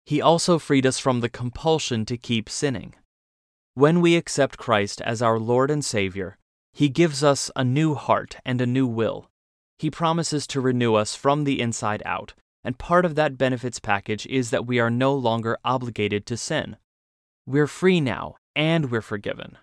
he 0.08 0.22
also 0.22 0.58
freed 0.58 0.86
us 0.86 1.00
from 1.00 1.20
the 1.20 1.28
compulsion 1.28 2.06
to 2.06 2.16
keep 2.16 2.50
sinning. 2.50 2.96
When 3.74 4.00
we 4.00 4.16
accept 4.16 4.58
Christ 4.58 5.02
as 5.02 5.22
our 5.22 5.38
Lord 5.38 5.70
and 5.70 5.84
Savior, 5.84 6.38
he 6.72 6.88
gives 6.88 7.26
us 7.26 7.52
a 7.58 7.66
new 7.66 7.94
heart 7.94 8.38
and 8.46 8.62
a 8.62 8.66
new 8.66 8.88
will. 8.88 9.30
He 9.80 9.92
promises 9.92 10.48
to 10.48 10.62
renew 10.62 10.96
us 10.96 11.16
from 11.16 11.44
the 11.44 11.62
inside 11.62 12.02
out, 12.06 12.34
and 12.64 12.78
part 12.78 13.06
of 13.06 13.16
that 13.16 13.38
benefits 13.38 13.80
package 13.80 14.26
is 14.28 14.50
that 14.50 14.66
we 14.66 14.80
are 14.80 14.90
no 14.90 15.14
longer 15.14 15.58
obligated 15.64 16.26
to 16.26 16.38
sin. 16.38 16.78
We're 17.46 17.68
free 17.68 18.02
now, 18.02 18.36
and 18.56 18.92
we're 18.92 19.02
forgiven. 19.02 19.58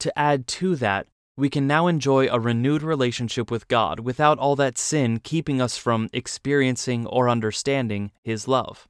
To 0.00 0.18
add 0.18 0.46
to 0.48 0.76
that, 0.76 1.06
we 1.36 1.48
can 1.48 1.66
now 1.66 1.86
enjoy 1.86 2.26
a 2.28 2.40
renewed 2.40 2.82
relationship 2.82 3.50
with 3.50 3.68
God 3.68 4.00
without 4.00 4.38
all 4.38 4.56
that 4.56 4.78
sin 4.78 5.20
keeping 5.20 5.60
us 5.60 5.76
from 5.76 6.08
experiencing 6.12 7.06
or 7.06 7.28
understanding 7.28 8.10
His 8.24 8.48
love. 8.48 8.88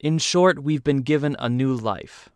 In 0.00 0.18
short, 0.18 0.62
we've 0.62 0.84
been 0.84 1.02
given 1.02 1.36
a 1.38 1.48
new 1.48 1.74
life. 1.74 2.30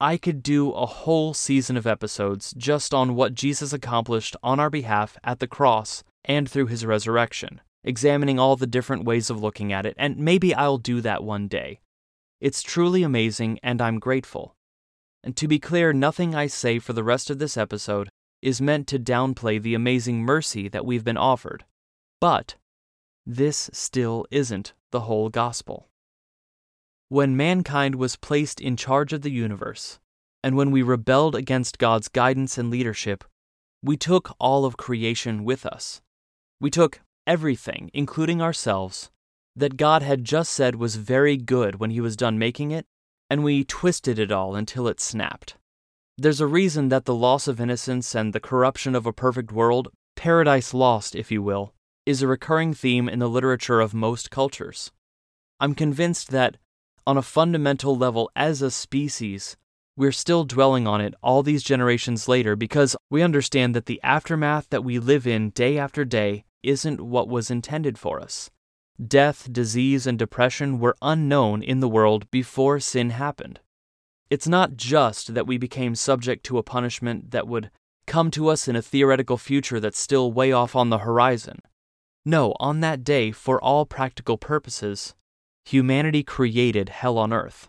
I 0.00 0.16
could 0.16 0.42
do 0.42 0.72
a 0.72 0.86
whole 0.86 1.34
season 1.34 1.76
of 1.76 1.86
episodes 1.86 2.52
just 2.56 2.92
on 2.92 3.14
what 3.14 3.34
Jesus 3.34 3.72
accomplished 3.72 4.34
on 4.42 4.58
our 4.58 4.70
behalf 4.70 5.16
at 5.22 5.38
the 5.38 5.46
cross 5.46 6.02
and 6.24 6.50
through 6.50 6.66
his 6.66 6.86
resurrection, 6.86 7.60
examining 7.82 8.38
all 8.38 8.56
the 8.56 8.66
different 8.66 9.04
ways 9.04 9.30
of 9.30 9.40
looking 9.40 9.72
at 9.72 9.86
it, 9.86 9.94
and 9.98 10.16
maybe 10.16 10.54
I'll 10.54 10.78
do 10.78 11.00
that 11.00 11.24
one 11.24 11.48
day. 11.48 11.80
It's 12.40 12.62
truly 12.62 13.02
amazing, 13.02 13.58
and 13.62 13.80
I'm 13.80 13.98
grateful. 13.98 14.56
And 15.22 15.36
to 15.36 15.48
be 15.48 15.58
clear, 15.58 15.92
nothing 15.92 16.34
I 16.34 16.46
say 16.46 16.78
for 16.78 16.92
the 16.92 17.04
rest 17.04 17.30
of 17.30 17.38
this 17.38 17.56
episode 17.56 18.10
is 18.42 18.60
meant 18.60 18.86
to 18.88 18.98
downplay 18.98 19.60
the 19.60 19.74
amazing 19.74 20.20
mercy 20.20 20.68
that 20.68 20.84
we've 20.84 21.04
been 21.04 21.16
offered. 21.16 21.64
But 22.20 22.56
this 23.24 23.70
still 23.72 24.26
isn't 24.30 24.74
the 24.92 25.00
whole 25.00 25.30
gospel. 25.30 25.88
When 27.08 27.36
mankind 27.36 27.94
was 27.94 28.16
placed 28.16 28.60
in 28.60 28.76
charge 28.76 29.12
of 29.12 29.22
the 29.22 29.30
universe, 29.30 29.98
and 30.42 30.56
when 30.56 30.70
we 30.70 30.82
rebelled 30.82 31.34
against 31.34 31.78
God's 31.78 32.08
guidance 32.08 32.58
and 32.58 32.70
leadership, 32.70 33.24
we 33.82 33.96
took 33.96 34.36
all 34.38 34.66
of 34.66 34.76
creation 34.76 35.44
with 35.44 35.64
us. 35.64 36.02
We 36.64 36.70
took 36.70 37.02
everything, 37.26 37.90
including 37.92 38.40
ourselves, 38.40 39.10
that 39.54 39.76
God 39.76 40.00
had 40.00 40.24
just 40.24 40.50
said 40.50 40.76
was 40.76 40.96
very 40.96 41.36
good 41.36 41.74
when 41.74 41.90
He 41.90 42.00
was 42.00 42.16
done 42.16 42.38
making 42.38 42.70
it, 42.70 42.86
and 43.28 43.44
we 43.44 43.64
twisted 43.64 44.18
it 44.18 44.32
all 44.32 44.54
until 44.54 44.88
it 44.88 44.98
snapped. 44.98 45.58
There's 46.16 46.40
a 46.40 46.46
reason 46.46 46.88
that 46.88 47.04
the 47.04 47.14
loss 47.14 47.48
of 47.48 47.60
innocence 47.60 48.14
and 48.14 48.32
the 48.32 48.40
corruption 48.40 48.94
of 48.94 49.04
a 49.04 49.12
perfect 49.12 49.52
world, 49.52 49.88
paradise 50.16 50.72
lost, 50.72 51.14
if 51.14 51.30
you 51.30 51.42
will, 51.42 51.74
is 52.06 52.22
a 52.22 52.26
recurring 52.26 52.72
theme 52.72 53.10
in 53.10 53.18
the 53.18 53.28
literature 53.28 53.82
of 53.82 53.92
most 53.92 54.30
cultures. 54.30 54.90
I'm 55.60 55.74
convinced 55.74 56.30
that, 56.30 56.56
on 57.06 57.18
a 57.18 57.22
fundamental 57.36 57.94
level 57.94 58.30
as 58.34 58.62
a 58.62 58.70
species, 58.70 59.58
we're 59.98 60.12
still 60.12 60.44
dwelling 60.44 60.86
on 60.86 61.02
it 61.02 61.12
all 61.22 61.42
these 61.42 61.62
generations 61.62 62.26
later 62.26 62.56
because 62.56 62.96
we 63.10 63.20
understand 63.20 63.74
that 63.74 63.84
the 63.84 64.00
aftermath 64.02 64.70
that 64.70 64.82
we 64.82 64.98
live 64.98 65.26
in 65.26 65.50
day 65.50 65.76
after 65.76 66.06
day 66.06 66.46
isn't 66.64 67.00
what 67.00 67.28
was 67.28 67.50
intended 67.50 67.98
for 67.98 68.20
us. 68.20 68.50
Death, 69.04 69.52
disease, 69.52 70.06
and 70.06 70.18
depression 70.18 70.78
were 70.78 70.96
unknown 71.02 71.62
in 71.62 71.80
the 71.80 71.88
world 71.88 72.30
before 72.30 72.80
sin 72.80 73.10
happened. 73.10 73.60
It's 74.30 74.48
not 74.48 74.76
just 74.76 75.34
that 75.34 75.46
we 75.46 75.58
became 75.58 75.94
subject 75.94 76.44
to 76.46 76.58
a 76.58 76.62
punishment 76.62 77.30
that 77.32 77.46
would 77.46 77.70
come 78.06 78.30
to 78.32 78.48
us 78.48 78.68
in 78.68 78.76
a 78.76 78.82
theoretical 78.82 79.36
future 79.36 79.80
that's 79.80 79.98
still 79.98 80.32
way 80.32 80.52
off 80.52 80.76
on 80.76 80.90
the 80.90 80.98
horizon. 80.98 81.60
No, 82.24 82.54
on 82.58 82.80
that 82.80 83.04
day, 83.04 83.32
for 83.32 83.60
all 83.60 83.84
practical 83.84 84.38
purposes, 84.38 85.14
humanity 85.64 86.22
created 86.22 86.88
hell 86.88 87.18
on 87.18 87.32
earth. 87.32 87.68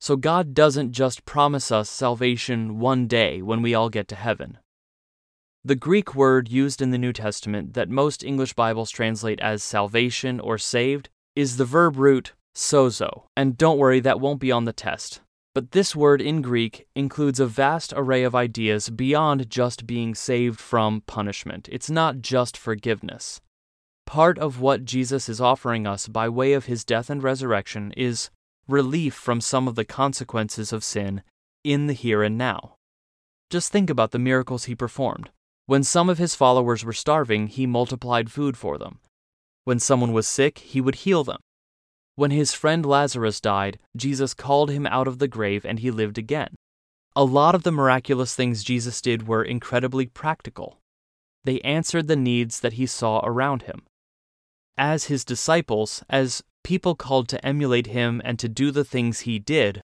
So 0.00 0.16
God 0.16 0.54
doesn't 0.54 0.92
just 0.92 1.24
promise 1.24 1.70
us 1.72 1.88
salvation 1.88 2.78
one 2.78 3.06
day 3.06 3.42
when 3.42 3.62
we 3.62 3.74
all 3.74 3.88
get 3.88 4.08
to 4.08 4.16
heaven. 4.16 4.58
The 5.66 5.74
Greek 5.74 6.14
word 6.14 6.48
used 6.48 6.80
in 6.80 6.92
the 6.92 6.96
New 6.96 7.12
Testament 7.12 7.74
that 7.74 7.88
most 7.88 8.22
English 8.22 8.52
Bibles 8.52 8.88
translate 8.88 9.40
as 9.40 9.64
salvation 9.64 10.38
or 10.38 10.58
saved 10.58 11.08
is 11.34 11.56
the 11.56 11.64
verb 11.64 11.96
root 11.96 12.34
sozo, 12.54 13.24
and 13.36 13.58
don't 13.58 13.76
worry, 13.76 13.98
that 13.98 14.20
won't 14.20 14.38
be 14.38 14.52
on 14.52 14.64
the 14.64 14.72
test. 14.72 15.22
But 15.56 15.72
this 15.72 15.96
word 15.96 16.22
in 16.22 16.40
Greek 16.40 16.86
includes 16.94 17.40
a 17.40 17.48
vast 17.48 17.92
array 17.96 18.22
of 18.22 18.32
ideas 18.32 18.90
beyond 18.90 19.50
just 19.50 19.88
being 19.88 20.14
saved 20.14 20.60
from 20.60 21.02
punishment. 21.08 21.68
It's 21.72 21.90
not 21.90 22.20
just 22.20 22.56
forgiveness. 22.56 23.40
Part 24.06 24.38
of 24.38 24.60
what 24.60 24.84
Jesus 24.84 25.28
is 25.28 25.40
offering 25.40 25.84
us 25.84 26.06
by 26.06 26.28
way 26.28 26.52
of 26.52 26.66
his 26.66 26.84
death 26.84 27.10
and 27.10 27.24
resurrection 27.24 27.90
is 27.96 28.30
relief 28.68 29.14
from 29.14 29.40
some 29.40 29.66
of 29.66 29.74
the 29.74 29.84
consequences 29.84 30.72
of 30.72 30.84
sin 30.84 31.24
in 31.64 31.88
the 31.88 31.92
here 31.92 32.22
and 32.22 32.38
now. 32.38 32.76
Just 33.50 33.72
think 33.72 33.90
about 33.90 34.12
the 34.12 34.20
miracles 34.20 34.66
he 34.66 34.76
performed. 34.76 35.30
When 35.66 35.82
some 35.82 36.08
of 36.08 36.18
his 36.18 36.36
followers 36.36 36.84
were 36.84 36.92
starving, 36.92 37.48
he 37.48 37.66
multiplied 37.66 38.30
food 38.30 38.56
for 38.56 38.78
them. 38.78 39.00
When 39.64 39.80
someone 39.80 40.12
was 40.12 40.28
sick, 40.28 40.58
he 40.58 40.80
would 40.80 40.96
heal 41.06 41.24
them. 41.24 41.40
When 42.14 42.30
his 42.30 42.54
friend 42.54 42.86
Lazarus 42.86 43.40
died, 43.40 43.80
Jesus 43.96 44.32
called 44.32 44.70
him 44.70 44.86
out 44.86 45.08
of 45.08 45.18
the 45.18 45.28
grave 45.28 45.66
and 45.66 45.80
he 45.80 45.90
lived 45.90 46.18
again. 46.18 46.54
A 47.16 47.24
lot 47.24 47.54
of 47.54 47.64
the 47.64 47.72
miraculous 47.72 48.34
things 48.34 48.62
Jesus 48.62 49.00
did 49.00 49.26
were 49.26 49.42
incredibly 49.42 50.06
practical. 50.06 50.78
They 51.44 51.60
answered 51.60 52.06
the 52.06 52.16
needs 52.16 52.60
that 52.60 52.74
he 52.74 52.86
saw 52.86 53.20
around 53.24 53.62
him. 53.62 53.82
As 54.78 55.04
his 55.04 55.24
disciples, 55.24 56.04
as 56.08 56.44
people 56.62 56.94
called 56.94 57.28
to 57.30 57.44
emulate 57.44 57.88
him 57.88 58.22
and 58.24 58.38
to 58.38 58.48
do 58.48 58.70
the 58.70 58.84
things 58.84 59.20
he 59.20 59.38
did, 59.38 59.80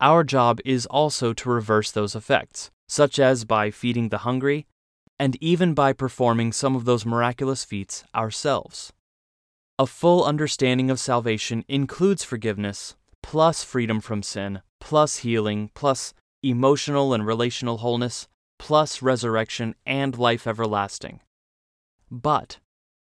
our 0.00 0.24
job 0.24 0.60
is 0.64 0.86
also 0.86 1.32
to 1.32 1.50
reverse 1.50 1.92
those 1.92 2.16
effects, 2.16 2.70
such 2.88 3.18
as 3.18 3.44
by 3.44 3.70
feeding 3.70 4.08
the 4.08 4.18
hungry, 4.18 4.66
and 5.22 5.36
even 5.40 5.72
by 5.72 5.92
performing 5.92 6.50
some 6.50 6.74
of 6.74 6.84
those 6.84 7.06
miraculous 7.06 7.64
feats 7.64 8.02
ourselves. 8.12 8.92
A 9.78 9.86
full 9.86 10.24
understanding 10.24 10.90
of 10.90 10.98
salvation 10.98 11.64
includes 11.68 12.24
forgiveness, 12.24 12.96
plus 13.22 13.62
freedom 13.62 14.00
from 14.00 14.24
sin, 14.24 14.62
plus 14.80 15.18
healing, 15.18 15.70
plus 15.74 16.12
emotional 16.42 17.14
and 17.14 17.24
relational 17.24 17.78
wholeness, 17.78 18.26
plus 18.58 19.00
resurrection 19.00 19.76
and 19.86 20.18
life 20.18 20.44
everlasting. 20.44 21.20
But 22.10 22.58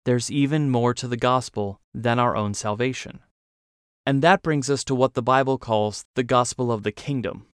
there's 0.05 0.31
even 0.31 0.69
more 0.69 0.93
to 0.93 1.09
the 1.09 1.17
gospel 1.17 1.81
than 1.93 2.19
our 2.19 2.37
own 2.37 2.53
salvation. 2.53 3.19
And 4.05 4.21
that 4.21 4.41
brings 4.41 4.69
us 4.69 4.85
to 4.85 4.95
what 4.95 5.13
the 5.13 5.21
Bible 5.21 5.57
calls 5.57 6.05
the 6.15 6.23
gospel 6.23 6.71
of 6.71 6.83
the 6.83 6.93
kingdom. 6.93 7.47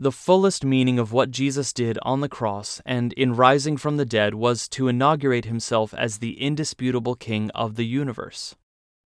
The 0.00 0.12
fullest 0.12 0.64
meaning 0.64 1.00
of 1.00 1.12
what 1.12 1.32
Jesus 1.32 1.72
did 1.72 1.98
on 2.02 2.20
the 2.20 2.28
cross 2.28 2.80
and 2.86 3.12
in 3.14 3.34
rising 3.34 3.76
from 3.76 3.96
the 3.96 4.06
dead 4.06 4.34
was 4.34 4.68
to 4.68 4.86
inaugurate 4.86 5.44
himself 5.44 5.92
as 5.92 6.18
the 6.18 6.40
indisputable 6.40 7.16
king 7.16 7.50
of 7.50 7.74
the 7.74 7.84
universe. 7.84 8.54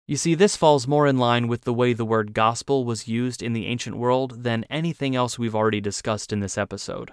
You 0.08 0.16
see, 0.16 0.34
this 0.34 0.56
falls 0.56 0.88
more 0.88 1.06
in 1.06 1.18
line 1.18 1.46
with 1.46 1.62
the 1.62 1.72
way 1.72 1.92
the 1.92 2.04
word 2.04 2.34
gospel 2.34 2.84
was 2.84 3.06
used 3.06 3.44
in 3.44 3.52
the 3.52 3.66
ancient 3.66 3.96
world 3.96 4.42
than 4.42 4.64
anything 4.64 5.14
else 5.14 5.38
we've 5.38 5.54
already 5.54 5.80
discussed 5.80 6.32
in 6.32 6.40
this 6.40 6.58
episode. 6.58 7.12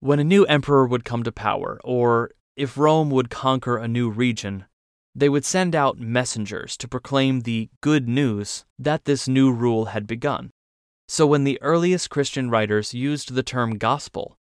When 0.00 0.18
a 0.18 0.24
new 0.24 0.44
emperor 0.46 0.84
would 0.84 1.04
come 1.04 1.22
to 1.22 1.30
power, 1.30 1.80
or 1.84 2.32
if 2.56 2.76
Rome 2.76 3.10
would 3.10 3.30
conquer 3.30 3.76
a 3.76 3.86
new 3.86 4.10
region, 4.10 4.64
they 5.14 5.28
would 5.28 5.44
send 5.44 5.76
out 5.76 6.00
messengers 6.00 6.76
to 6.78 6.88
proclaim 6.88 7.42
the 7.42 7.70
good 7.80 8.08
news 8.08 8.64
that 8.80 9.04
this 9.04 9.28
new 9.28 9.52
rule 9.52 9.86
had 9.86 10.08
begun. 10.08 10.50
So 11.08 11.26
when 11.26 11.44
the 11.44 11.60
earliest 11.62 12.10
Christian 12.10 12.50
writers 12.50 12.92
used 12.92 13.34
the 13.34 13.42
term 13.42 13.78
gospel, 13.78 14.36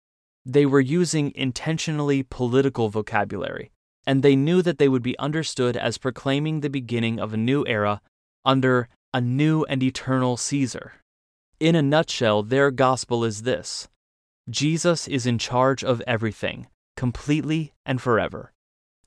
they 0.45 0.67
were 0.67 0.81
using 0.81 1.33
intentionally 1.35 2.23
political 2.23 2.89
vocabulary, 2.89 3.71
and 4.07 4.23
they 4.23 4.37
knew 4.37 4.63
that 4.63 4.79
they 4.79 4.89
would 4.89 5.03
be 5.03 5.19
understood 5.19 5.77
as 5.77 5.99
proclaiming 5.99 6.61
the 6.61 6.71
beginning 6.71 7.19
of 7.19 7.33
a 7.33 7.37
new 7.37 7.65
era 7.67 8.01
under 8.45 8.89
a 9.15 9.21
new 9.21 9.65
and 9.65 9.83
eternal 9.83 10.37
Caesar. 10.37 10.95
In 11.61 11.75
a 11.75 11.83
nutshell, 11.83 12.43
their 12.43 12.71
gospel 12.71 13.25
is 13.25 13.43
this 13.43 13.89
Jesus 14.51 15.07
is 15.07 15.27
in 15.27 15.39
charge 15.39 15.85
of 15.85 16.03
everything, 16.07 16.67
completely 16.97 17.73
and 17.87 18.01
forever. 18.01 18.53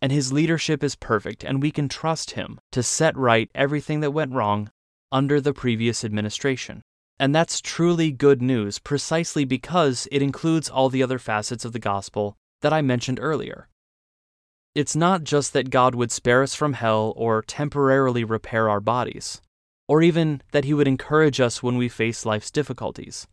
And 0.02 0.12
his 0.12 0.32
leadership 0.32 0.84
is 0.84 0.96
perfect, 0.96 1.44
and 1.44 1.62
we 1.62 1.72
can 1.72 1.90
trust 1.90 2.32
him 2.32 2.60
to 2.72 2.84
set 2.84 3.18
right 3.18 3.50
everything 3.56 4.02
that 4.02 4.12
went 4.12 4.34
wrong 4.34 4.70
under 5.12 5.42
the 5.42 5.54
previous 5.54 6.04
administration. 6.04 6.82
And 7.20 7.34
that's 7.34 7.62
truly 7.62 8.12
good 8.12 8.42
news 8.42 8.78
precisely 8.80 9.46
because 9.46 10.08
it 10.12 10.22
includes 10.22 10.70
all 10.70 10.90
the 10.90 11.02
other 11.02 11.20
facets 11.20 11.64
of 11.64 11.72
the 11.72 11.80
gospel 11.80 12.36
that 12.62 12.74
I 12.74 12.82
mentioned 12.82 13.20
earlier. 13.22 13.70
It's 14.74 14.96
not 14.96 15.24
just 15.24 15.54
that 15.54 15.70
God 15.70 15.96
would 15.96 16.12
spare 16.12 16.44
us 16.44 16.54
from 16.54 16.74
hell 16.74 17.14
or 17.16 17.42
temporarily 17.42 18.26
repair 18.26 18.70
our 18.70 18.82
bodies, 18.82 19.42
or 19.88 20.02
even 20.02 20.42
that 20.52 20.66
He 20.66 20.74
would 20.74 20.88
encourage 20.88 21.40
us 21.40 21.64
when 21.64 21.78
we 21.78 21.88
face 21.88 22.26
life's 22.26 22.52
difficulties. 22.52 23.28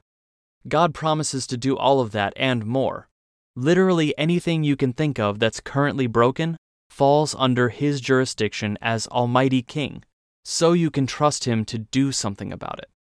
God 0.69 0.95
promises 0.95 1.49
to 1.49 1.57
do 1.57 1.77
all 1.77 1.99
of 1.99 2.13
that 2.13 2.33
and 2.37 2.65
more. 2.65 3.09
Literally 3.57 4.17
anything 4.17 4.63
you 4.63 4.77
can 4.77 4.93
think 4.93 5.19
of 5.19 5.41
that's 5.41 5.59
currently 5.59 6.07
broken 6.07 6.57
falls 6.89 7.35
under 7.37 7.71
His 7.71 8.01
jurisdiction 8.01 8.79
as 8.81 9.09
Almighty 9.09 9.63
King, 9.63 10.05
so 10.45 10.73
you 10.73 10.93
can 10.93 11.09
trust 11.09 11.45
Him 11.45 11.65
to 11.65 11.79
do 11.79 12.13
something 12.13 12.53
about 12.53 12.79
it. 12.79 12.92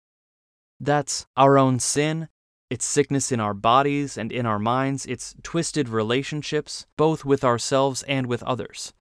That's 0.82 1.26
our 1.36 1.58
own 1.58 1.78
sin, 1.78 2.28
it's 2.68 2.84
sickness 2.84 3.30
in 3.30 3.38
our 3.38 3.54
bodies 3.54 4.18
and 4.18 4.32
in 4.32 4.46
our 4.46 4.58
minds, 4.58 5.06
it's 5.06 5.36
twisted 5.44 5.88
relationships, 5.88 6.86
both 6.96 7.24
with 7.24 7.44
ourselves 7.44 8.02
and 8.08 8.26
with 8.26 8.42
others. 8.42 8.92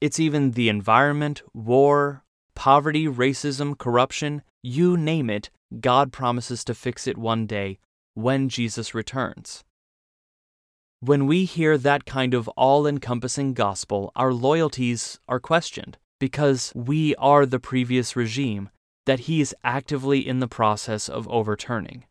It's 0.00 0.18
even 0.18 0.52
the 0.52 0.70
environment, 0.70 1.42
war, 1.52 2.24
poverty, 2.54 3.06
racism, 3.06 3.76
corruption, 3.76 4.40
you 4.62 4.96
name 4.96 5.28
it, 5.28 5.50
God 5.78 6.10
promises 6.10 6.64
to 6.64 6.74
fix 6.74 7.06
it 7.06 7.18
one 7.18 7.46
day 7.46 7.78
when 8.14 8.48
Jesus 8.48 8.94
returns. 8.94 9.62
When 11.00 11.26
we 11.26 11.44
hear 11.44 11.76
that 11.76 12.06
kind 12.06 12.32
of 12.32 12.48
all 12.56 12.86
encompassing 12.86 13.52
gospel, 13.52 14.10
our 14.16 14.32
loyalties 14.32 15.20
are 15.28 15.38
questioned 15.38 15.98
because 16.18 16.72
we 16.74 17.14
are 17.16 17.44
the 17.44 17.60
previous 17.60 18.16
regime 18.16 18.70
that 19.10 19.26
he 19.26 19.40
is 19.40 19.56
actively 19.64 20.24
in 20.24 20.38
the 20.38 20.46
process 20.46 21.08
of 21.08 21.26
overturning. 21.26 22.04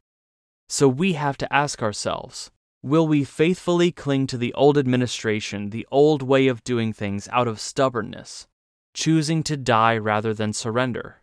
So 0.67 0.89
we 0.89 1.13
have 1.13 1.38
to 1.38 1.53
ask 1.53 1.81
ourselves 1.81 2.51
will 2.83 3.07
we 3.07 3.23
faithfully 3.23 3.89
cling 3.89 4.27
to 4.27 4.38
the 4.38 4.53
old 4.53 4.77
administration, 4.77 5.69
the 5.69 5.88
old 5.93 6.21
way 6.21 6.47
of 6.47 6.62
doing 6.65 6.91
things 6.91 7.29
out 7.31 7.47
of 7.47 7.62
stubbornness, 7.62 8.47
choosing 8.93 9.43
to 9.43 9.55
die 9.55 9.97
rather 9.97 10.33
than 10.33 10.51
surrender? 10.51 11.21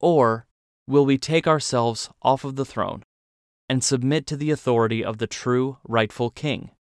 Or 0.00 0.48
will 0.88 1.06
we 1.06 1.18
take 1.18 1.46
ourselves 1.46 2.10
off 2.22 2.42
of 2.42 2.56
the 2.56 2.64
throne 2.64 3.04
and 3.68 3.84
submit 3.84 4.26
to 4.26 4.36
the 4.36 4.50
authority 4.50 5.04
of 5.04 5.18
the 5.18 5.28
true, 5.28 5.78
rightful 5.86 6.30
king? 6.30 6.72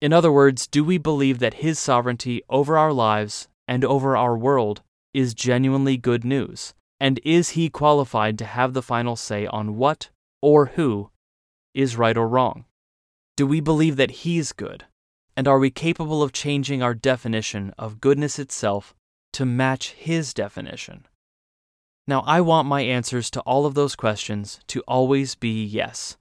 In 0.00 0.14
other 0.14 0.32
words, 0.32 0.66
do 0.66 0.82
we 0.82 0.96
believe 0.96 1.40
that 1.40 1.60
his 1.60 1.78
sovereignty 1.78 2.40
over 2.48 2.78
our 2.78 2.94
lives 2.94 3.48
and 3.66 3.84
over 3.84 4.16
our 4.16 4.34
world 4.34 4.80
is 5.12 5.34
genuinely 5.34 5.98
good 5.98 6.24
news? 6.24 6.72
And 7.00 7.20
is 7.24 7.50
he 7.50 7.70
qualified 7.70 8.38
to 8.38 8.44
have 8.44 8.74
the 8.74 8.82
final 8.82 9.16
say 9.16 9.46
on 9.46 9.76
what 9.76 10.10
or 10.42 10.66
who 10.66 11.10
is 11.74 11.96
right 11.96 12.16
or 12.16 12.28
wrong? 12.28 12.64
Do 13.36 13.46
we 13.46 13.60
believe 13.60 13.96
that 13.96 14.22
he's 14.22 14.52
good? 14.52 14.84
And 15.36 15.46
are 15.46 15.60
we 15.60 15.70
capable 15.70 16.22
of 16.22 16.32
changing 16.32 16.82
our 16.82 16.94
definition 16.94 17.72
of 17.78 18.00
goodness 18.00 18.38
itself 18.38 18.94
to 19.34 19.46
match 19.46 19.90
his 19.92 20.34
definition? 20.34 21.06
Now, 22.08 22.24
I 22.26 22.40
want 22.40 22.66
my 22.66 22.80
answers 22.80 23.30
to 23.32 23.40
all 23.42 23.66
of 23.66 23.74
those 23.74 23.94
questions 23.94 24.60
to 24.68 24.82
always 24.88 25.34
be 25.34 25.62
yes. 25.62 26.16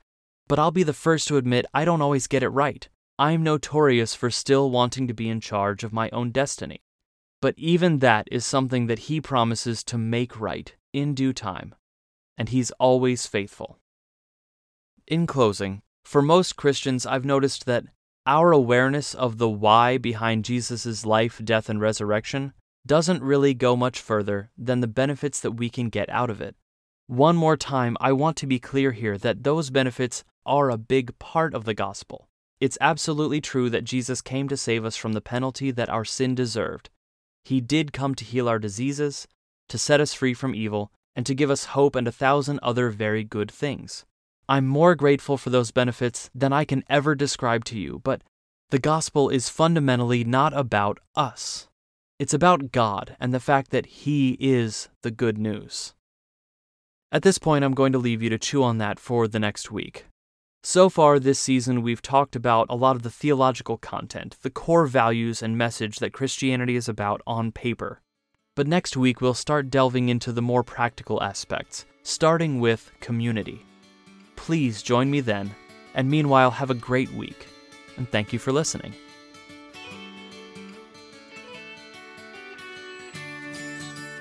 But 0.47 0.59
I'll 0.59 0.71
be 0.71 0.83
the 0.83 0.93
first 0.93 1.27
to 1.29 1.37
admit 1.37 1.65
I 1.73 1.85
don't 1.85 2.01
always 2.01 2.27
get 2.27 2.43
it 2.43 2.49
right. 2.49 2.87
I'm 3.17 3.41
notorious 3.41 4.13
for 4.13 4.29
still 4.29 4.69
wanting 4.69 5.07
to 5.07 5.13
be 5.13 5.27
in 5.27 5.41
charge 5.41 5.83
of 5.83 5.91
my 5.91 6.09
own 6.11 6.29
destiny. 6.31 6.81
But 7.41 7.53
even 7.57 7.99
that 7.99 8.27
is 8.31 8.45
something 8.45 8.87
that 8.87 8.99
he 8.99 9.21
promises 9.21 9.83
to 9.85 9.97
make 9.97 10.39
right 10.39 10.75
in 10.93 11.13
due 11.13 11.33
time, 11.33 11.75
and 12.37 12.49
he's 12.49 12.71
always 12.71 13.27
faithful. 13.27 13.79
In 15.07 15.27
closing, 15.27 15.81
for 16.03 16.21
most 16.21 16.55
Christians, 16.55 17.05
I've 17.05 17.25
noticed 17.25 17.65
that 17.65 17.85
our 18.25 18.51
awareness 18.51 19.13
of 19.13 19.37
the 19.37 19.49
why 19.49 19.97
behind 19.97 20.45
Jesus' 20.45 21.05
life, 21.05 21.39
death, 21.43 21.69
and 21.69 21.79
resurrection 21.79 22.53
doesn't 22.85 23.21
really 23.21 23.53
go 23.53 23.75
much 23.75 23.99
further 23.99 24.49
than 24.57 24.79
the 24.79 24.87
benefits 24.87 25.39
that 25.41 25.51
we 25.51 25.69
can 25.69 25.89
get 25.89 26.09
out 26.09 26.29
of 26.29 26.41
it. 26.41 26.55
One 27.07 27.35
more 27.35 27.55
time, 27.55 27.95
I 28.01 28.11
want 28.13 28.35
to 28.37 28.47
be 28.47 28.59
clear 28.59 28.91
here 28.91 29.17
that 29.19 29.43
those 29.43 29.69
benefits 29.69 30.23
are 30.45 30.69
a 30.69 30.77
big 30.77 31.17
part 31.19 31.53
of 31.53 31.65
the 31.65 31.73
gospel. 31.73 32.27
It's 32.59 32.77
absolutely 32.81 33.39
true 33.39 33.69
that 33.69 33.83
Jesus 33.83 34.21
came 34.21 34.49
to 34.49 34.57
save 34.57 34.83
us 34.83 34.95
from 34.95 35.13
the 35.13 35.21
penalty 35.21 35.71
that 35.71 35.89
our 35.89 36.03
sin 36.03 36.35
deserved, 36.35 36.89
he 37.47 37.61
did 37.61 37.93
come 37.93 38.13
to 38.13 38.25
heal 38.25 38.49
our 38.49 38.59
diseases, 38.59 39.25
to 39.69 39.77
set 39.77 40.01
us 40.01 40.13
free 40.13 40.33
from 40.33 40.53
evil, 40.53 40.91
and 41.15 41.25
to 41.25 41.33
give 41.33 41.49
us 41.49 41.71
hope 41.75 41.95
and 41.95 42.05
a 42.05 42.11
thousand 42.11 42.59
other 42.61 42.89
very 42.89 43.23
good 43.23 43.49
things. 43.49 44.05
I'm 44.49 44.67
more 44.67 44.95
grateful 44.95 45.37
for 45.37 45.49
those 45.49 45.71
benefits 45.71 46.29
than 46.35 46.51
I 46.51 46.65
can 46.65 46.83
ever 46.89 47.15
describe 47.15 47.63
to 47.65 47.79
you, 47.79 48.01
but 48.03 48.21
the 48.69 48.79
gospel 48.79 49.29
is 49.29 49.47
fundamentally 49.47 50.25
not 50.25 50.53
about 50.53 50.99
us. 51.15 51.69
It's 52.19 52.33
about 52.33 52.73
God 52.73 53.15
and 53.17 53.33
the 53.33 53.39
fact 53.39 53.71
that 53.71 53.85
He 53.85 54.35
is 54.41 54.89
the 55.01 55.11
good 55.11 55.37
news. 55.37 55.93
At 57.13 57.21
this 57.21 57.37
point, 57.37 57.63
I'm 57.63 57.73
going 57.73 57.93
to 57.93 57.97
leave 57.97 58.21
you 58.21 58.29
to 58.29 58.37
chew 58.37 58.61
on 58.61 58.77
that 58.79 58.99
for 58.99 59.25
the 59.25 59.39
next 59.39 59.71
week. 59.71 60.05
So 60.69 60.89
far 60.89 61.17
this 61.17 61.39
season, 61.39 61.81
we've 61.81 62.01
talked 62.01 62.35
about 62.35 62.67
a 62.69 62.75
lot 62.75 62.97
of 62.97 63.01
the 63.01 63.09
theological 63.09 63.77
content, 63.77 64.35
the 64.41 64.49
core 64.49 64.85
values 64.85 65.41
and 65.41 65.57
message 65.57 65.99
that 65.99 66.11
Christianity 66.11 66.75
is 66.75 66.89
about 66.89 67.21
on 67.25 67.53
paper. 67.53 68.01
But 68.53 68.67
next 68.67 68.97
week, 68.97 69.21
we'll 69.21 69.33
start 69.33 69.69
delving 69.69 70.09
into 70.09 70.33
the 70.33 70.41
more 70.41 70.65
practical 70.65 71.23
aspects, 71.23 71.85
starting 72.03 72.59
with 72.59 72.91
community. 72.99 73.65
Please 74.35 74.83
join 74.83 75.09
me 75.09 75.21
then, 75.21 75.55
and 75.93 76.09
meanwhile, 76.09 76.51
have 76.51 76.69
a 76.69 76.73
great 76.73 77.13
week, 77.13 77.47
and 77.95 78.11
thank 78.11 78.33
you 78.33 78.37
for 78.37 78.51
listening. 78.51 78.93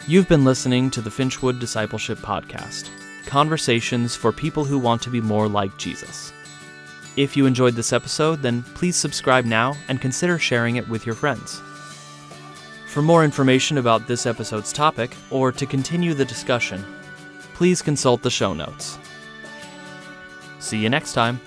You've 0.06 0.28
been 0.28 0.44
listening 0.44 0.92
to 0.92 1.00
the 1.00 1.10
Finchwood 1.10 1.58
Discipleship 1.58 2.18
Podcast 2.18 2.88
conversations 3.26 4.16
for 4.16 4.32
people 4.32 4.64
who 4.64 4.78
want 4.78 5.02
to 5.02 5.10
be 5.10 5.20
more 5.20 5.48
like 5.48 5.76
Jesus. 5.76 6.32
If 7.16 7.36
you 7.36 7.46
enjoyed 7.46 7.74
this 7.74 7.92
episode, 7.92 8.42
then 8.42 8.62
please 8.74 8.96
subscribe 8.96 9.44
now 9.44 9.74
and 9.88 10.00
consider 10.00 10.38
sharing 10.38 10.76
it 10.76 10.88
with 10.88 11.06
your 11.06 11.14
friends. 11.14 11.60
For 12.88 13.02
more 13.02 13.24
information 13.24 13.78
about 13.78 14.06
this 14.06 14.26
episode's 14.26 14.72
topic, 14.72 15.14
or 15.30 15.52
to 15.52 15.66
continue 15.66 16.14
the 16.14 16.24
discussion, 16.24 16.84
please 17.54 17.82
consult 17.82 18.22
the 18.22 18.30
show 18.30 18.54
notes. 18.54 18.98
See 20.58 20.78
you 20.78 20.88
next 20.88 21.12
time. 21.12 21.40